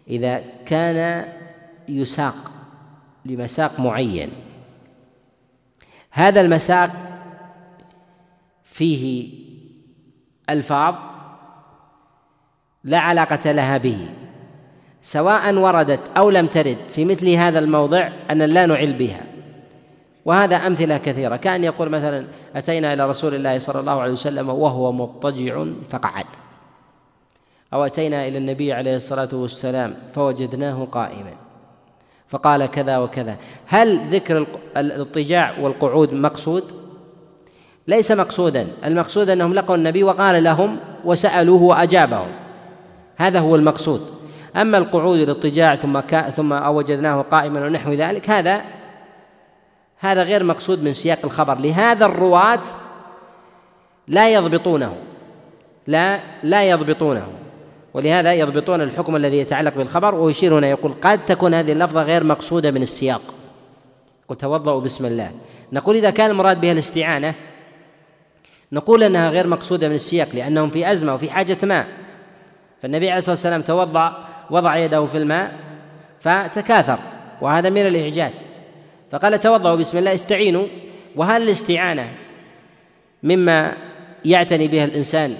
إذا 0.09 0.45
كان 0.67 1.29
يساق 1.89 2.51
لمساق 3.25 3.81
معين 3.81 4.31
هذا 6.11 6.41
المساق 6.41 6.91
فيه 8.65 9.29
ألفاظ 10.51 10.95
لا 12.85 12.99
علاقة 12.99 13.53
لها 13.53 13.79
به 13.79 14.09
سواء 15.03 15.55
وردت 15.55 16.11
أو 16.17 16.31
لم 16.31 16.47
ترد 16.47 16.79
في 16.89 17.05
مثل 17.05 17.29
هذا 17.29 17.59
الموضع 17.59 18.09
ان 18.31 18.43
لا 18.43 18.67
نعل 18.67 18.93
بها. 18.93 19.32
وهذا 20.25 20.57
أمثلة 20.57 20.99
كثيرة. 20.99 21.37
كأن 21.37 21.65
يقول 21.65 21.89
مثلا 21.89 22.27
أتينا 22.57 22.93
إلى 22.93 23.11
رسول 23.11 23.35
الله 23.35 23.59
صلى 23.59 23.81
الله 23.81 24.01
عليه 24.01 24.13
وسلم 24.13 24.49
وهو 24.49 24.93
مضطجع 24.93 25.65
فقعد. 25.91 26.27
أو 27.73 27.85
أتينا 27.85 28.29
إلى 28.29 28.39
النبي 28.39 28.73
عليه 28.73 28.97
الصلاة 28.97 29.29
والسلام 29.33 29.95
فوجدناه 30.15 30.85
قائما. 30.93 31.33
فقال 32.29 32.67
كذا 32.67 32.99
وكذا. 32.99 33.37
هل 33.67 34.09
ذكر 34.09 34.47
الاضطجاع 34.77 35.59
والقعود 35.59 36.13
مقصود؟ 36.13 36.73
ليس 37.89 38.13
مقصودا. 38.13 38.69
المقصود 38.85 39.31
أنهم 39.31 39.55
لقوا 39.55 39.77
النبي 39.77 40.05
وقال 40.05 40.45
لهم 40.45 40.77
وسألوه 41.05 41.63
وأجابهم. 41.63 42.29
هذا 43.17 43.41
هو 43.41 43.57
المقصود. 43.57 44.11
أما 44.57 44.79
القعود 44.79 45.19
الاضطجاع 45.19 45.77
ثم 45.77 46.01
ثم 46.31 46.53
وجدناه 46.53 47.23
قائما 47.23 47.67
ونحو 47.67 47.93
ذلك 47.93 48.31
هذا 48.31 48.63
هذا 50.03 50.23
غير 50.23 50.45
مقصود 50.45 50.83
من 50.83 50.93
سياق 50.93 51.19
الخبر. 51.25 51.59
لهذا 51.59 52.07
الرواة 52.07 52.63
لا 54.09 54.29
يضبطونه. 54.29 54.97
لا 55.87 56.21
لا 56.43 56.71
يضبطونه. 56.71 57.27
ولهذا 57.95 58.33
يضبطون 58.35 58.81
الحكم 58.81 59.17
الذي 59.17 59.39
يتعلق 59.39 59.75
بالخبر. 59.75 60.15
ويشير 60.15 60.59
هنا 60.59 60.67
يقول 60.67 60.95
قد 61.03 61.25
تكون 61.25 61.55
هذه 61.55 61.73
اللفظة 61.73 62.03
غير 62.03 62.25
مقصودة 62.25 62.71
من 62.71 62.83
السياق. 62.83 63.23
قل 64.29 64.37
توضأوا 64.37 64.81
بسم 64.81 65.07
الله. 65.07 65.31
نقول 65.73 65.97
إذا 65.97 66.11
كان 66.11 66.31
المراد 66.31 66.61
بها 66.61 66.73
الاستعانة 66.73 67.35
نقول 68.73 69.03
أنها 69.03 69.31
غير 69.31 69.47
مقصودة 69.47 69.89
من 69.89 69.95
السياق 69.95 70.29
لأنهم 70.35 70.71
في 70.71 70.93
أزمة 70.93 71.15
وفي 71.15 71.31
حاجة 71.31 71.57
ماء 71.63 71.87
فالنبي 72.83 73.11
عليه 73.11 73.19
الصلاة 73.19 73.35
والسلام 73.35 73.63
توضأ 73.63 74.27
وضع 74.51 74.77
يده 74.77 75.07
في 75.07 75.19
الماء 75.19 75.53
فتكاثر. 76.21 76.99
وهذا 77.41 77.71
من 77.71 77.87
الإعجاز. 77.87 78.33
فقال 79.13 79.41
توضأوا 79.41 79.77
بسم 79.77 79.99
الله 79.99 80.15
استعينوا. 80.15 80.67
وهل 81.17 81.43
الاستعانة 81.43 82.09
مما 83.23 83.73
يعتني 84.25 84.69
بها 84.69 84.85
الإنسان 84.85 85.35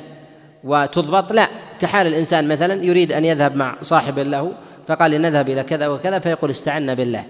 وتضبط؟ 0.65 1.33
لا 1.33 1.49
كحال 1.81 2.07
الإنسان 2.07 2.49
مثلا 2.49 2.85
يريد 2.85 3.13
أن 3.13 3.25
يذهب 3.25 3.57
مع 3.57 3.75
صاحب 3.83 4.19
له 4.19 4.53
فقال 4.89 5.11
لنذهب 5.11 5.49
إلى 5.49 5.63
كذا 5.63 5.89
وكذا 5.89 6.19
فيقول 6.19 6.51
استعنا 6.51 6.95
بالله. 6.95 7.25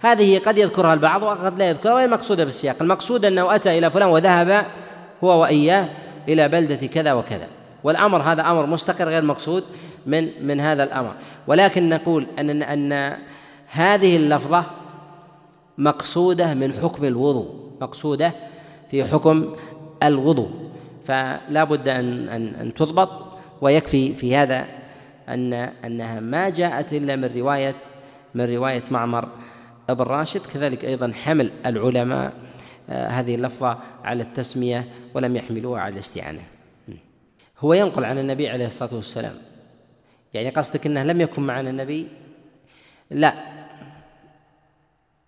هذه 0.00 0.38
قد 0.38 0.58
يذكرها 0.58 0.94
البعض 0.94 1.22
وقد 1.22 1.58
لا 1.58 1.68
يذكرها 1.68 1.94
وهي 1.94 2.06
مقصودة 2.06 2.44
بالسياق. 2.44 2.76
المقصود 2.80 3.24
أنه 3.24 3.54
أتى 3.54 3.78
إلى 3.78 3.90
فلان 3.90 4.08
وذهب 4.08 4.66
هو 5.24 5.42
وإياه 5.42 5.88
إلى 6.28 6.48
بلدة 6.48 6.86
كذا 6.86 7.12
وكذا. 7.12 7.46
والأمر 7.84 8.22
هذا 8.22 8.42
أمر 8.42 8.66
مستقر 8.66 9.08
غير 9.08 9.22
مقصود 9.22 9.64
من 10.06 10.28
من 10.46 10.60
هذا 10.60 10.84
الأمر. 10.84 11.12
ولكن 11.46 11.88
نقول 11.88 12.26
أن 12.38 12.62
أن 12.62 13.16
هذه 13.66 14.16
اللفظة 14.16 14.64
مقصودة 15.78 16.54
من 16.54 16.72
حكم 16.72 17.04
الوضوء 17.04 17.70
مقصودة 17.80 18.32
في 18.90 19.04
حكم 19.04 19.56
الوضوء. 20.02 20.50
فلا 21.06 21.64
بد 21.64 21.88
أن 21.88 22.28
أن 22.28 22.54
أن 22.54 22.74
تضبط. 22.74 23.24
ويكفي 23.60 24.14
في 24.14 24.36
هذا 24.36 24.66
أن 25.28 25.52
أنها 25.52 26.20
ما 26.20 26.48
جاءت 26.48 26.92
إلا 26.92 27.16
من 27.16 27.30
رواية 27.36 27.76
من 28.34 28.54
رواية 28.54 28.82
معمر 28.90 29.28
ابن 29.88 30.04
راشد 30.04 30.40
كذلك 30.40 30.84
أيضا 30.84 31.12
حمل 31.12 31.50
العلماء 31.66 32.32
آه، 32.90 33.08
هذه 33.08 33.34
اللفظة 33.34 33.78
على 34.04 34.22
التسمية 34.22 34.88
ولم 35.14 35.36
يحملوها 35.36 35.80
على 35.80 35.92
الاستعانة. 35.92 36.40
هو 37.60 37.74
ينقل 37.74 38.04
عن 38.04 38.18
النبي 38.18 38.48
عليه 38.48 38.66
الصلاة 38.66 38.94
والسلام. 38.94 39.34
يعني 40.34 40.50
قصدك 40.50 40.86
أنه 40.86 41.02
لم 41.02 41.20
يكن 41.20 41.42
معنا 41.42 41.70
النبي؟ 41.70 42.08
لا. 43.10 43.34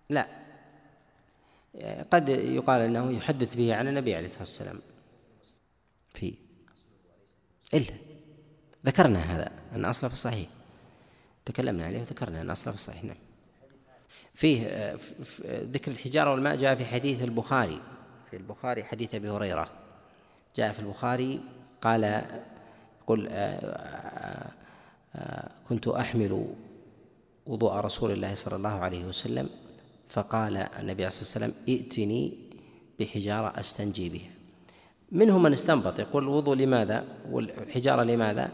لا. 0.09 0.27
قد 2.11 2.29
يقال 2.29 2.81
أنه 2.81 3.11
يحدث 3.11 3.55
به 3.55 3.75
عن 3.75 3.87
النبي 3.87 4.15
عليه 4.15 4.25
الصلاة 4.25 4.41
والسلام. 4.41 4.79
في. 6.13 6.33
إلا. 7.73 7.93
ذكرنا 8.85 9.19
هذا 9.19 9.51
أن 9.75 9.85
أصله 9.85 10.07
في 10.07 10.15
الصحيح. 10.15 10.49
تكلمنا 11.45 11.85
عليه 11.85 11.99
وذكرنا 11.99 12.41
أن 12.41 12.49
أصله 12.49 12.73
في 12.73 12.79
الصحيح. 12.79 13.03
نعم. 13.03 13.17
فيه 14.33 14.93
ذكر 15.49 15.91
الحجارة 15.91 16.31
والماء 16.31 16.55
جاء 16.55 16.75
في 16.75 16.85
حديث 16.85 17.23
البخاري. 17.23 17.81
في 18.29 18.37
البخاري 18.37 18.83
حديث 18.83 19.15
أبي 19.15 19.29
هريرة. 19.29 19.69
جاء 20.55 20.73
في 20.73 20.79
البخاري 20.79 21.41
قال 21.81 22.25
قل 23.07 23.27
آه، 23.27 23.33
آه، 23.33 24.51
آه، 25.15 25.51
كنت 25.69 25.87
أحمل 25.87 26.47
وضوء 27.45 27.73
رسول 27.73 28.11
الله 28.11 28.35
صلى 28.35 28.55
الله 28.55 28.69
عليه 28.69 29.05
وسلم 29.05 29.49
فقال 30.09 30.57
النبي 30.57 31.05
عليه 31.05 31.07
الصلاة 31.07 31.23
والسلام 31.23 31.53
ائتني 31.69 32.33
بحجارة 32.99 33.59
أستنجي 33.59 34.09
بها. 34.09 34.29
منهم 35.11 35.43
من 35.43 35.53
استنبط 35.53 35.99
يقول 35.99 36.23
الوضوء 36.23 36.55
لماذا؟ 36.55 37.03
والحجارة 37.31 38.03
لماذا؟ 38.03 38.49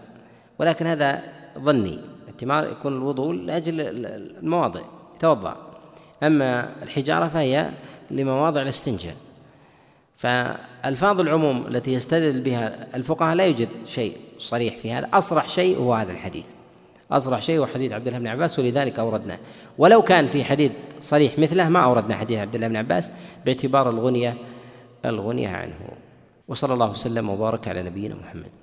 ولكن 0.59 0.87
هذا 0.87 1.23
ظني 1.59 1.99
احتمال 2.27 2.71
يكون 2.71 2.97
الوضوء 2.97 3.33
لأجل 3.33 3.81
المواضع 3.81 4.81
يتوضأ. 5.15 5.79
أما 6.23 6.83
الحجارة 6.83 7.27
فهي 7.27 7.71
لمواضع 8.11 8.61
الاستنجاء. 8.61 9.15
فألفاظ 10.17 11.19
العموم 11.19 11.67
التي 11.67 11.93
يستدل 11.93 12.41
بها 12.41 12.95
الفقهاء 12.95 13.35
لا 13.35 13.45
يوجد 13.45 13.69
شيء 13.87 14.17
صريح 14.39 14.77
في 14.77 14.91
هذا. 14.91 15.09
أصرح 15.13 15.49
شيء 15.49 15.77
هو 15.77 15.93
هذا 15.93 16.11
الحديث. 16.11 16.45
أصرح 17.13 17.41
شيء 17.41 17.59
هو 17.59 17.65
حديث 17.65 17.91
عبد 17.91 18.07
الله 18.07 18.19
بن 18.19 18.27
عباس 18.27 18.59
ولذلك 18.59 18.99
أوردناه. 18.99 19.37
ولو 19.77 20.01
كان 20.01 20.27
في 20.27 20.43
حديث 20.43 20.71
صريح 20.99 21.39
مثله 21.39 21.69
ما 21.69 21.79
أوردنا 21.79 22.15
حديث 22.15 22.39
عبد 22.39 22.55
الله 22.55 22.67
بن 22.67 22.75
عباس 22.75 23.11
باعتبار 23.45 23.89
الغنية 23.89 24.37
الغنية 25.05 25.49
عنه. 25.49 25.79
وصلى 26.47 26.73
الله 26.73 26.91
وسلم 26.91 27.29
وبارك 27.29 27.67
على 27.67 27.83
نبينا 27.83 28.15
محمد. 28.15 28.62